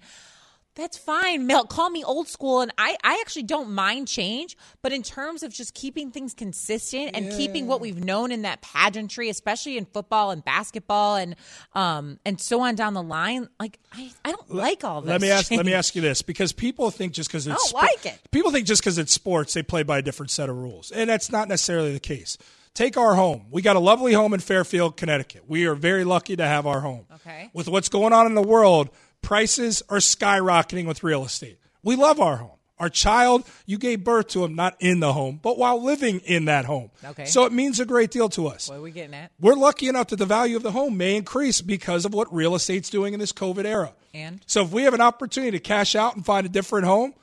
[0.76, 1.48] That's fine.
[1.48, 4.56] Mel, call me old school, and I, I actually don't mind change.
[4.82, 8.62] But in terms of just keeping things consistent and keeping what we've known in that
[8.62, 11.36] pageantry, especially in football and basketball and
[11.74, 15.10] um and so on down the line, like I, I don't like all this.
[15.10, 15.52] Let me ask.
[15.52, 18.20] Let me ask you this, because people think just because I it's like it.
[18.32, 21.10] People think just because it's sports, they play by a different set of rules, and
[21.10, 22.38] that's not necessarily the case.
[22.74, 23.48] Take our home.
[23.52, 25.44] We got a lovely home in Fairfield, Connecticut.
[25.46, 27.06] We are very lucky to have our home.
[27.16, 27.50] Okay.
[27.52, 28.90] With what's going on in the world,
[29.22, 31.60] prices are skyrocketing with real estate.
[31.84, 32.58] We love our home.
[32.80, 36.46] Our child, you gave birth to him not in the home, but while living in
[36.46, 36.90] that home.
[37.06, 37.26] Okay.
[37.26, 38.70] So it means a great deal to us.
[38.70, 39.32] What are we getting at?
[39.40, 42.56] We're lucky enough that the value of the home may increase because of what real
[42.56, 43.94] estate's doing in this COVID era.
[44.16, 44.42] And?
[44.48, 47.14] so, if we have an opportunity to cash out and find a different home,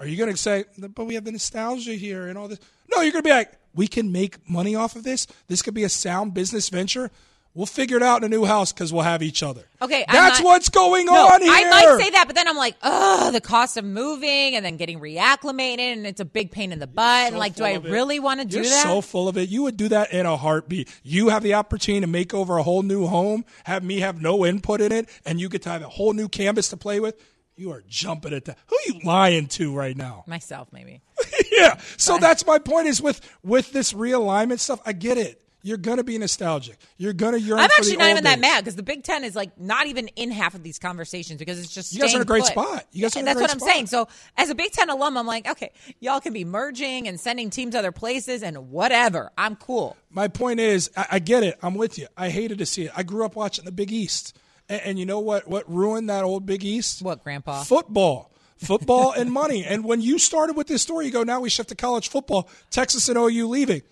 [0.00, 2.58] are you going to say, "But we have the nostalgia here and all this"?
[2.92, 5.28] No, you're going to be like, "We can make money off of this.
[5.46, 7.12] This could be a sound business venture.
[7.56, 10.40] We'll figure it out in a new house because we'll have each other." Okay, that's
[10.40, 11.50] not- what's going No, on here.
[11.50, 14.76] I might say that, but then I'm like, oh, the cost of moving and then
[14.76, 17.26] getting reacclimated, and it's a big pain in the butt.
[17.28, 18.82] and so like, do I really want to do that?
[18.82, 19.48] so full of it.
[19.48, 20.88] You would do that in a heartbeat.
[21.02, 24.44] You have the opportunity to make over a whole new home, have me have no
[24.44, 27.14] input in it, and you get to have a whole new canvas to play with.
[27.58, 28.58] You are jumping at that.
[28.66, 30.24] Who are you lying to right now?
[30.26, 31.00] Myself, maybe.
[31.52, 31.78] yeah.
[31.96, 32.86] So that's my point.
[32.86, 34.80] Is with with this realignment stuff.
[34.84, 35.40] I get it.
[35.66, 36.78] You're gonna be nostalgic.
[36.96, 37.58] You're gonna yearn.
[37.58, 40.30] I'm actually not even that mad because the Big Ten is like not even in
[40.30, 42.52] half of these conversations because it's just You guys are in a great put.
[42.52, 42.84] spot.
[42.92, 43.88] You guys are in a That's what I'm saying.
[43.88, 47.50] So as a Big Ten alum, I'm like, okay, y'all can be merging and sending
[47.50, 49.32] teams other places and whatever.
[49.36, 49.96] I'm cool.
[50.08, 51.58] My point is, I, I get it.
[51.60, 52.06] I'm with you.
[52.16, 52.92] I hated to see it.
[52.96, 55.48] I grew up watching the Big East, and, and you know what?
[55.48, 57.02] What ruined that old Big East?
[57.02, 57.64] What, Grandpa?
[57.64, 58.30] Football.
[58.58, 59.64] Football and money.
[59.64, 62.48] And when you started with this story, you go, now we shift to college football.
[62.70, 63.82] Texas and OU leaving.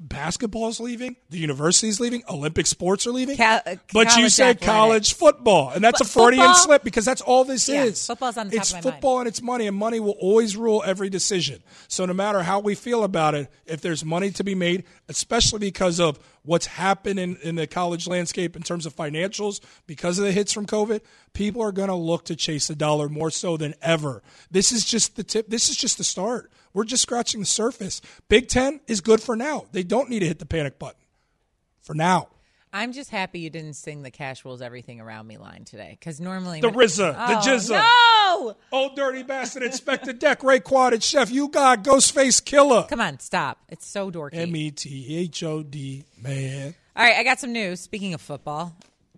[0.00, 1.16] Basketball's leaving.
[1.30, 2.22] The university's leaving.
[2.28, 3.36] Olympic sports are leaving.
[3.36, 4.60] But you said athletic.
[4.62, 8.06] college football, and that's But a Freudian football- slip because that's all this Yeah, is.
[8.06, 8.84] football's on the it's my mind.
[8.84, 11.62] football and it's money, and money will always rule every decision.
[11.88, 15.58] So no matter how we feel about it, if there's money to be made, especially
[15.58, 20.24] because of what's happened in, in the college landscape in terms of financials, because of
[20.24, 21.00] the hits from COVID,
[21.32, 24.22] people are going to look to chase the dollar more so than ever.
[24.50, 25.48] This is just the tip.
[25.48, 26.52] This is just the start.
[26.74, 28.00] We're just scratching the surface.
[28.28, 29.66] Big Ten is good for now.
[29.72, 31.00] They don't need to hit the panic button
[31.80, 32.28] for now.
[32.74, 36.18] I'm just happy you didn't sing the cash rules everything around me line today because
[36.22, 37.68] normally The RZA, the Oh, GZA.
[38.48, 41.30] No, Old dirty bastard, Inspectah Deck, Raekwon, chef.
[41.30, 42.88] You got Ghostface Killah.
[42.88, 43.58] come on, stop.
[43.68, 44.36] It's so dorky.
[44.36, 46.74] M E T H O D, man.
[46.96, 47.80] All right, I got some news.
[47.80, 48.74] Speaking of football,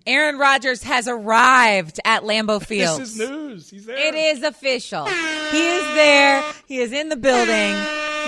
[0.06, 3.00] Aaron Rodgers has arrived at Lambeau Field.
[3.04, 3.70] This is news.
[3.70, 3.96] He's there.
[3.96, 5.06] It is official.
[5.06, 6.44] He is there.
[6.66, 7.74] He is in the building.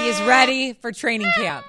[0.03, 1.67] He is ready for training camp.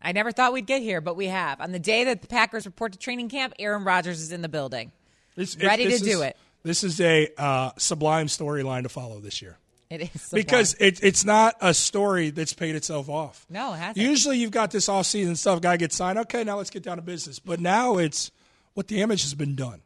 [0.00, 1.60] I never thought we'd get here, but we have.
[1.60, 4.48] On the day that the Packers report to training camp, Aaron Rodgers is in the
[4.48, 4.92] building.
[5.34, 6.36] This- ready to this do it.
[6.62, 9.56] This is a uh, sublime storyline to follow this year
[9.90, 10.42] It is sublime.
[10.44, 13.46] because it, it's not a story that's paid itself off.
[13.48, 13.96] No, it hasn't.
[13.96, 15.60] Usually you've got this off-season stuff.
[15.60, 16.18] Guy gets signed.
[16.18, 17.38] Okay, now let's get down to business.
[17.38, 18.30] But now it's
[18.78, 19.82] what damage has been done.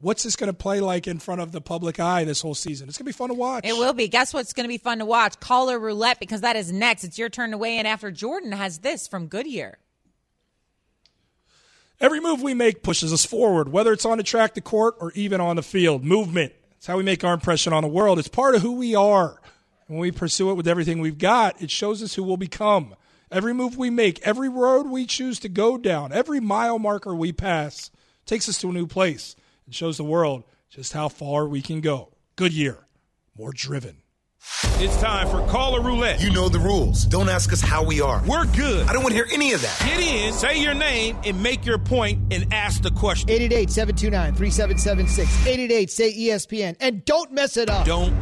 [0.00, 2.88] What's this going to play like in front of the public eye this whole season?
[2.88, 3.66] It's going to be fun to watch.
[3.66, 4.08] It will be.
[4.08, 5.38] Guess what's going to be fun to watch?
[5.40, 7.04] Caller roulette because that is next.
[7.04, 9.76] It's your turn to weigh in after Jordan has this from Goodyear.
[12.00, 15.12] Every move we make pushes us forward, whether it's on the track, the court, or
[15.12, 16.02] even on the field.
[16.02, 16.54] Movement.
[16.78, 18.18] It's how we make our impression on the world.
[18.18, 19.38] It's part of who we are.
[19.86, 22.94] When we pursue it with everything we've got, it shows us who we'll become.
[23.30, 27.32] Every move we make, every road we choose to go down, every mile marker we
[27.32, 27.90] pass
[28.26, 29.34] takes us to a new place.
[29.66, 32.08] and shows the world just how far we can go.
[32.36, 32.86] Goodyear,
[33.36, 33.96] more driven.
[34.76, 36.22] It's time for Caller Roulette.
[36.22, 37.04] You know the rules.
[37.04, 38.22] Don't ask us how we are.
[38.26, 38.88] We're good.
[38.88, 39.78] I don't want to hear any of that.
[39.84, 43.28] Get in, say your name, and make your point and ask the question.
[43.28, 45.46] 888-729-3776.
[45.46, 46.76] 888 say ESPN.
[46.80, 47.84] And don't mess it up.
[47.84, 48.14] Don't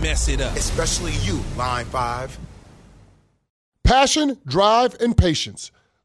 [0.00, 0.56] mess it up.
[0.56, 2.36] Especially you, line five.
[3.84, 5.70] Passion, drive, and patience.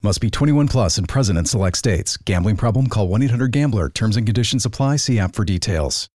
[0.00, 2.16] Must be 21 plus and present in select states.
[2.18, 2.86] Gambling problem?
[2.86, 3.88] Call 1 800 GAMBLER.
[3.88, 4.96] Terms and conditions apply.
[4.96, 6.08] See app for details.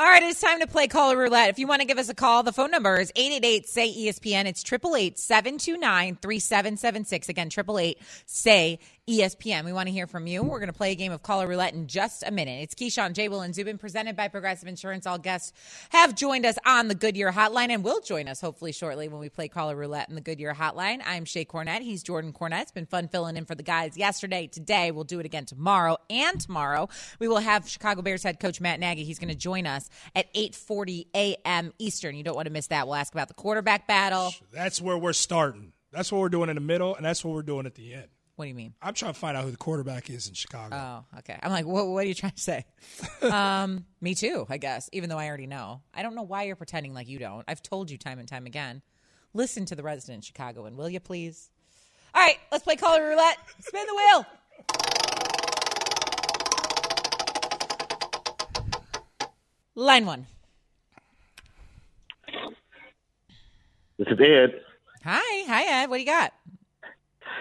[0.00, 1.50] All right, it's time to play Caller Roulette.
[1.50, 4.46] If you want to give us a call, the phone number is 888 say ESPN.
[4.46, 7.28] It's 888 729 3776.
[7.28, 8.78] Again, 888 say
[9.10, 9.64] ESPN.
[9.64, 10.44] We want to hear from you.
[10.44, 12.62] We're going to play a game of Caller Roulette in just a minute.
[12.62, 13.28] It's Keyshawn, J.
[13.28, 15.04] Will, and Zubin presented by Progressive Insurance.
[15.04, 15.52] All guests
[15.90, 19.28] have joined us on the Goodyear Hotline and will join us hopefully shortly when we
[19.28, 21.02] play Caller Roulette in the Goodyear Hotline.
[21.04, 21.80] I'm Shae Cornette.
[21.80, 22.62] He's Jordan Cornette.
[22.62, 24.92] It's been fun filling in for the guys yesterday, today.
[24.92, 25.96] We'll do it again tomorrow.
[26.08, 26.88] And tomorrow,
[27.18, 29.02] we will have Chicago Bears head coach Matt Nagy.
[29.02, 31.72] He's going to join us at 8.40 a.m.
[31.80, 32.14] Eastern.
[32.14, 32.86] You don't want to miss that.
[32.86, 34.32] We'll ask about the quarterback battle.
[34.52, 35.72] That's where we're starting.
[35.90, 38.06] That's what we're doing in the middle, and that's what we're doing at the end.
[38.40, 38.72] What do you mean?
[38.80, 40.74] I'm trying to find out who the quarterback is in Chicago.
[40.74, 41.38] Oh, okay.
[41.42, 42.64] I'm like, what, what are you trying to say?
[43.30, 45.82] um, me too, I guess, even though I already know.
[45.92, 47.44] I don't know why you're pretending like you don't.
[47.46, 48.80] I've told you time and time again.
[49.34, 51.50] Listen to the resident Chicagoan, will you please?
[52.14, 53.36] All right, let's play Caller Roulette.
[53.58, 54.26] Spin the wheel.
[59.74, 60.26] Line one.
[63.98, 64.62] This is Ed.
[65.04, 65.90] Hi, hi Ed.
[65.90, 66.32] What do you got?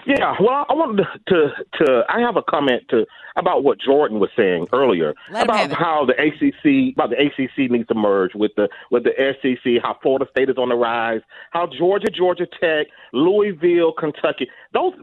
[0.10, 3.06] Yeah, well, I wanted to, to to I have a comment to
[3.36, 7.88] about what Jordan was saying earlier Let about how the ACC about the ACC needs
[7.90, 11.68] to merge with the with the SEC, how Florida State is on the rise, how
[11.68, 14.94] Georgia, Georgia Tech, Louisville, Kentucky, those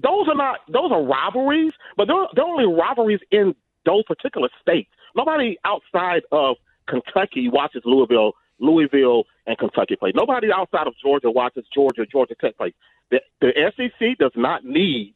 [0.00, 4.90] those are not those are rivalries, but they're, they're only rivalries in those particular states.
[5.16, 6.56] Nobody outside of
[6.88, 8.32] Kentucky watches Louisville,
[8.62, 10.12] Louisville, and Kentucky play.
[10.14, 12.72] Nobody outside of Georgia watches Georgia, Georgia Tech play.
[13.10, 15.14] The, the SEC does not need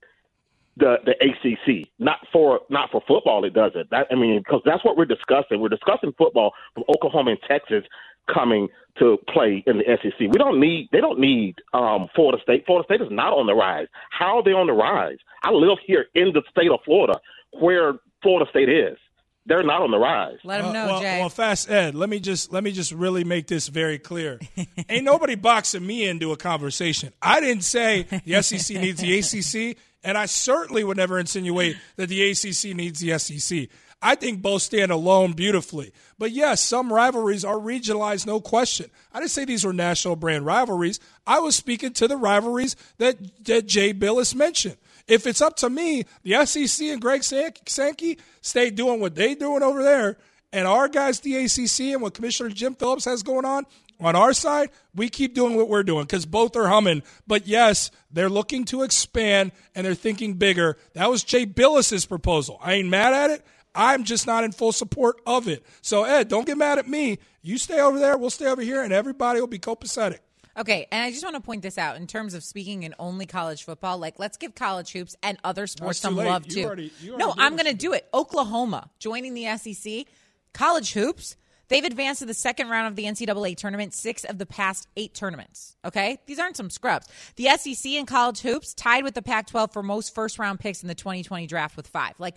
[0.76, 1.88] the the ACC.
[1.98, 3.90] Not for not for football, it doesn't.
[3.90, 5.60] That I mean, because that's what we're discussing.
[5.60, 7.84] We're discussing football from Oklahoma and Texas
[8.32, 8.68] coming
[8.98, 10.18] to play in the SEC.
[10.18, 12.66] We don't need they don't need um, Florida State.
[12.66, 13.86] Florida State is not on the rise.
[14.10, 15.18] How are they on the rise?
[15.42, 17.18] I live here in the state of Florida,
[17.52, 18.98] where Florida State is.
[19.46, 20.38] They're not on the rise.
[20.44, 21.20] Let him Uh, know, well, Jay.
[21.20, 24.40] well, fast Ed, let me just let me just really make this very clear.
[24.88, 27.12] Ain't nobody boxing me into a conversation.
[27.22, 32.08] I didn't say the SEC needs the ACC, and I certainly would never insinuate that
[32.08, 33.68] the ACC needs the SEC.
[34.02, 35.90] I think both stand alone beautifully.
[36.18, 38.90] But yes, some rivalries are regionalized, no question.
[39.12, 41.00] I didn't say these were national brand rivalries.
[41.26, 43.16] I was speaking to the rivalries that,
[43.46, 44.76] that Jay Bilas mentioned.
[45.08, 49.34] If it's up to me, the SEC and Greg San- Sankey stay doing what they're
[49.34, 50.16] doing over there,
[50.52, 53.66] and our guys, the ACC, and what Commissioner Jim Phillips has going on
[54.00, 57.02] on our side, we keep doing what we're doing because both are humming.
[57.26, 60.76] But yes, they're looking to expand and they're thinking bigger.
[60.94, 62.58] That was Jay Bilas's proposal.
[62.62, 63.46] I ain't mad at it.
[63.74, 65.64] I'm just not in full support of it.
[65.82, 67.18] So Ed, don't get mad at me.
[67.42, 70.18] You stay over there, we'll stay over here, and everybody will be copacetic.
[70.58, 73.26] Okay, and I just want to point this out in terms of speaking in only
[73.26, 73.98] college football.
[73.98, 76.26] Like, let's give college hoops and other sports some late.
[76.28, 76.64] love You too.
[76.64, 78.08] already- no, I'm going to do it.
[78.14, 80.06] Oklahoma joining the SEC,
[80.54, 81.36] college hoops.
[81.68, 85.14] They've advanced to the second round of the NCAA tournament, six of the past eight
[85.14, 85.76] tournaments.
[85.84, 87.08] Okay, these aren't some scrubs.
[87.34, 90.94] The SEC and college hoops tied with the Pac-12 for most first-round picks in the
[90.94, 92.14] 2020 draft with five.
[92.18, 92.36] Like,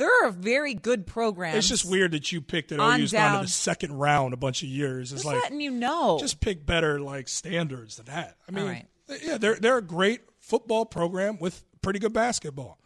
[0.00, 1.58] there are a very good programs.
[1.58, 2.80] It's just weird that you picked it.
[2.80, 5.12] Oh, on OU's gone to the second round a bunch of years.
[5.12, 6.16] It's Just like letting you know.
[6.18, 8.38] just pick better like standards than that.
[8.48, 8.86] I mean, All right.
[9.22, 12.78] yeah, they're they're a great football program with pretty good basketball.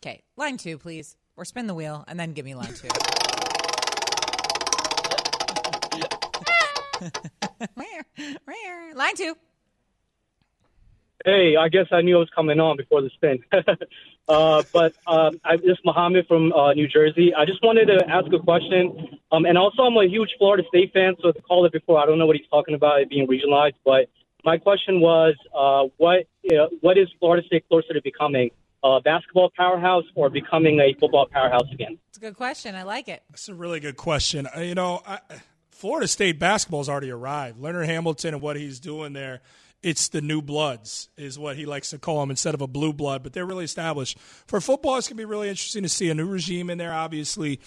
[0.00, 1.16] Okay, line two, please.
[1.36, 2.88] Or spin the wheel and then give me line two.
[8.94, 9.34] line two.
[11.24, 13.40] Hey, I guess I knew it was coming on before the spin.
[14.28, 17.32] uh, but um, I, this is Mohammed from uh, New Jersey.
[17.34, 19.18] I just wanted to ask a question.
[19.30, 22.06] Um, and also, I'm a huge Florida State fan, so to call it before, I
[22.06, 23.74] don't know what he's talking about, it being regionalized.
[23.84, 24.08] But
[24.44, 28.50] my question was, uh, what you know, what is Florida State closer to becoming?
[28.84, 31.98] A basketball powerhouse or becoming a football powerhouse again?
[32.08, 32.74] It's a good question.
[32.74, 33.22] I like it.
[33.30, 34.48] That's a really good question.
[34.56, 35.20] Uh, You know, I,
[35.70, 37.60] Florida State basketball's already arrived.
[37.60, 39.40] Leonard Hamilton and what he's doing there,
[39.82, 42.92] it's the new bloods, is what he likes to call them instead of a blue
[42.92, 43.22] blood.
[43.22, 44.18] But they're really established.
[44.46, 46.92] For football, it's going to be really interesting to see a new regime in there.
[46.92, 47.60] Obviously,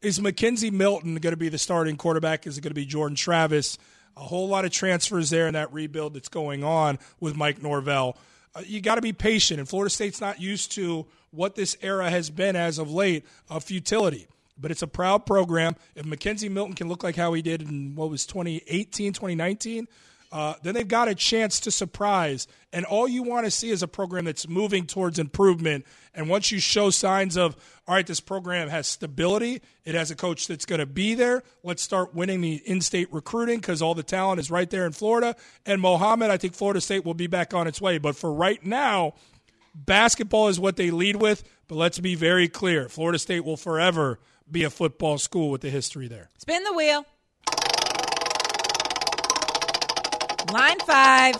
[0.00, 2.46] is McKenzie Milton going to be the starting quarterback?
[2.46, 3.78] Is it going to be Jordan Travis?
[4.16, 8.18] A whole lot of transfers there in that rebuild that's going on with Mike Norvell.
[8.54, 9.60] uh, you got to be patient.
[9.60, 13.64] And Florida State's not used to what this era has been as of late of
[13.64, 14.26] futility.
[14.58, 15.76] But it's a proud program.
[15.94, 19.88] If McKenzie Milton can look like how he did in what was 2018, 2019,
[20.32, 22.48] uh, then they've got a chance to surprise.
[22.72, 25.84] And all you want to see is a program that's moving towards improvement.
[26.14, 27.54] And once you show signs of,
[27.86, 31.42] all right, this program has stability, it has a coach that's going to be there,
[31.62, 34.92] let's start winning the in state recruiting because all the talent is right there in
[34.92, 35.36] Florida.
[35.66, 37.98] And Mohammed, I think Florida State will be back on its way.
[37.98, 39.12] But for right now,
[39.74, 41.44] basketball is what they lead with.
[41.68, 44.18] But let's be very clear Florida State will forever
[44.50, 46.30] be a football school with the history there.
[46.38, 47.04] Spin the wheel.
[50.52, 51.36] Line five.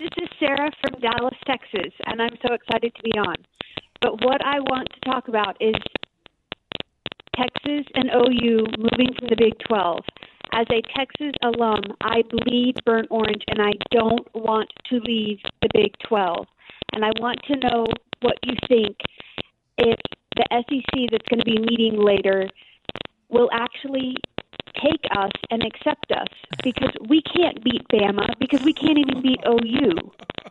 [0.00, 3.36] This is Sarah from Dallas, Texas, and I'm so excited to be on.
[4.00, 5.76] But what I want to talk about is
[7.36, 10.00] Texas and OU moving from the Big 12.
[10.52, 15.68] As a Texas alum, I bleed burnt orange, and I don't want to leave the
[15.72, 16.44] Big 12.
[16.92, 17.86] And I want to know
[18.22, 18.96] what you think
[19.76, 19.98] if
[20.34, 22.50] the SEC that's going to be meeting later
[23.28, 24.16] will actually
[24.82, 26.28] take us and accept us
[26.62, 29.94] because we can't beat Bama because we can't even beat OU.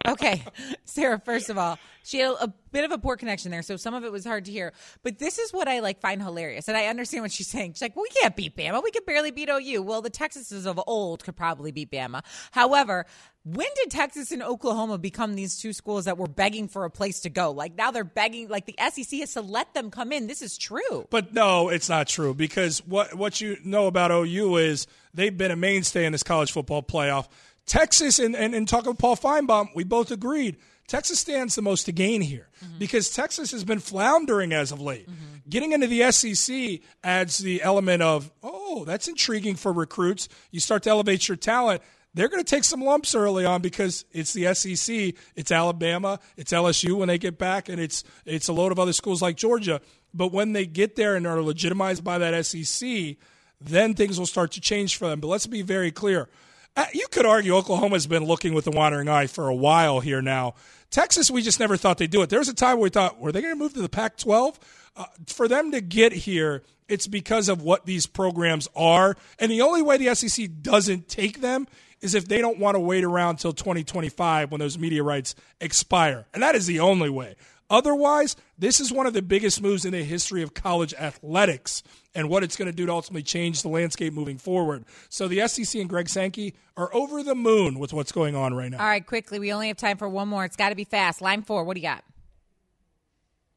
[0.07, 0.43] Okay,
[0.85, 3.95] Sarah, first of all, she had a bit of a poor connection there, so some
[3.95, 4.71] of it was hard to hear.
[5.01, 7.73] But this is what I like find hilarious, and I understand what she's saying.
[7.73, 8.84] She's like, "We can't beat Bama.
[8.84, 12.23] We could barely beat OU." Well, the Texases of old could probably beat Bama.
[12.51, 13.07] However,
[13.43, 17.21] when did Texas and Oklahoma become these two schools that were begging for a place
[17.21, 17.49] to go?
[17.49, 20.28] Like now they're begging, like the SEC has to let them come in.
[20.28, 21.07] This is true.
[21.09, 25.51] But no, it's not true because what what you know about OU is they've been
[25.51, 27.28] a mainstay in this college football playoff.
[27.65, 30.57] Texas and, and, and talking Paul Finebaum, we both agreed
[30.88, 32.79] Texas stands the most to gain here mm-hmm.
[32.79, 35.09] because Texas has been floundering as of late.
[35.09, 35.49] Mm-hmm.
[35.49, 40.29] Getting into the SEC adds the element of, oh, that's intriguing for recruits.
[40.51, 41.81] You start to elevate your talent.
[42.13, 46.51] They're going to take some lumps early on because it's the SEC, it's Alabama, it's
[46.51, 49.81] LSU when they get back, and it's it's a load of other schools like Georgia.
[50.13, 53.17] But when they get there and are legitimized by that SEC,
[53.61, 55.19] then things will start to change for them.
[55.19, 56.27] But let's be very clear.
[56.75, 60.21] Uh, you could argue Oklahoma's been looking with a wandering eye for a while here
[60.21, 60.53] now.
[60.89, 62.29] Texas, we just never thought they'd do it.
[62.29, 64.17] There was a time where we thought, were they going to move to the Pac
[64.17, 64.59] 12?
[64.95, 69.15] Uh, for them to get here, it's because of what these programs are.
[69.39, 71.67] And the only way the SEC doesn't take them
[72.01, 76.25] is if they don't want to wait around until 2025 when those media rights expire.
[76.33, 77.35] And that is the only way.
[77.70, 81.84] Otherwise, this is one of the biggest moves in the history of college athletics
[82.15, 84.86] and what it's going to do to ultimately change the landscape moving forward.
[85.09, 88.72] So the SEC and Greg Sankey are over the moon with what's going on right
[88.72, 88.80] now.
[88.80, 89.39] All right, quickly.
[89.39, 90.45] We only have time for one more.
[90.45, 91.22] It's got to be fast.
[91.22, 91.65] Line four.
[91.65, 92.03] What do you got?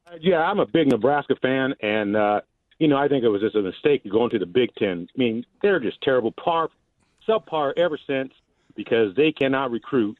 [0.07, 2.41] Uh, yeah, I'm a big Nebraska fan, and uh,
[2.79, 5.07] you know I think it was just a mistake going to the Big Ten.
[5.15, 6.69] I mean, they're just terrible, par,
[7.27, 8.33] subpar ever since
[8.75, 10.17] because they cannot recruit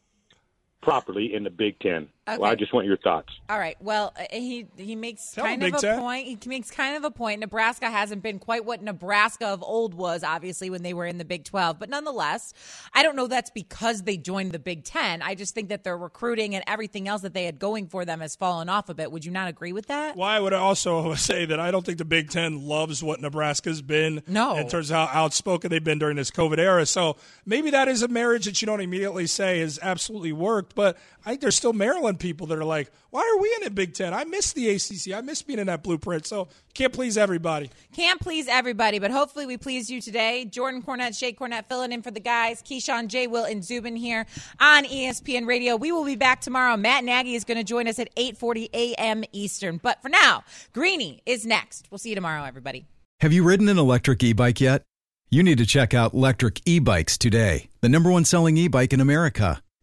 [0.82, 2.08] properly in the Big Ten.
[2.32, 2.41] Okay.
[2.41, 3.29] Well, I just want your thoughts.
[3.49, 3.75] All right.
[3.82, 5.99] Well, uh, he he makes Tell kind of a Ten.
[5.99, 6.27] point.
[6.27, 7.41] He makes kind of a point.
[7.41, 11.25] Nebraska hasn't been quite what Nebraska of old was, obviously, when they were in the
[11.25, 11.77] Big Twelve.
[11.79, 12.53] But nonetheless,
[12.93, 15.21] I don't know that's because they joined the Big Ten.
[15.21, 18.21] I just think that their recruiting and everything else that they had going for them
[18.21, 19.11] has fallen off a bit.
[19.11, 20.15] Would you not agree with that?
[20.15, 23.82] Well, I would also say that I don't think the Big Ten loves what Nebraska's
[23.82, 24.23] been.
[24.27, 24.55] No.
[24.55, 26.86] In terms of how outspoken they've been during this COVID era.
[26.86, 30.75] So maybe that is a marriage that you don't immediately say has absolutely worked.
[30.75, 33.72] But I think there's still Maryland people that are like, why are we in the
[33.72, 34.13] Big Ten?
[34.13, 35.13] I miss the ACC.
[35.13, 36.26] I miss being in that blueprint.
[36.26, 37.69] So can't please everybody.
[37.93, 40.45] Can't please everybody, but hopefully we please you today.
[40.45, 42.61] Jordan Cornette, Shae Cornette filling in for the guys.
[42.61, 43.28] Keyshawn, J.
[43.28, 44.26] Will, and Zubin here
[44.59, 45.76] on ESPN Radio.
[45.76, 46.78] We will be back tomorrow.
[46.78, 49.24] Matt Nagy is going to join us at 8:40 a.m.
[49.34, 49.78] Eastern.
[49.78, 51.88] But for now, Greeny is next.
[51.91, 52.86] We'll see you tomorrow, everybody.
[53.19, 54.84] Have you ridden an electric e-bike yet?
[55.30, 59.61] You need to check out Lectric eBikes today, the number one selling e-bike in America.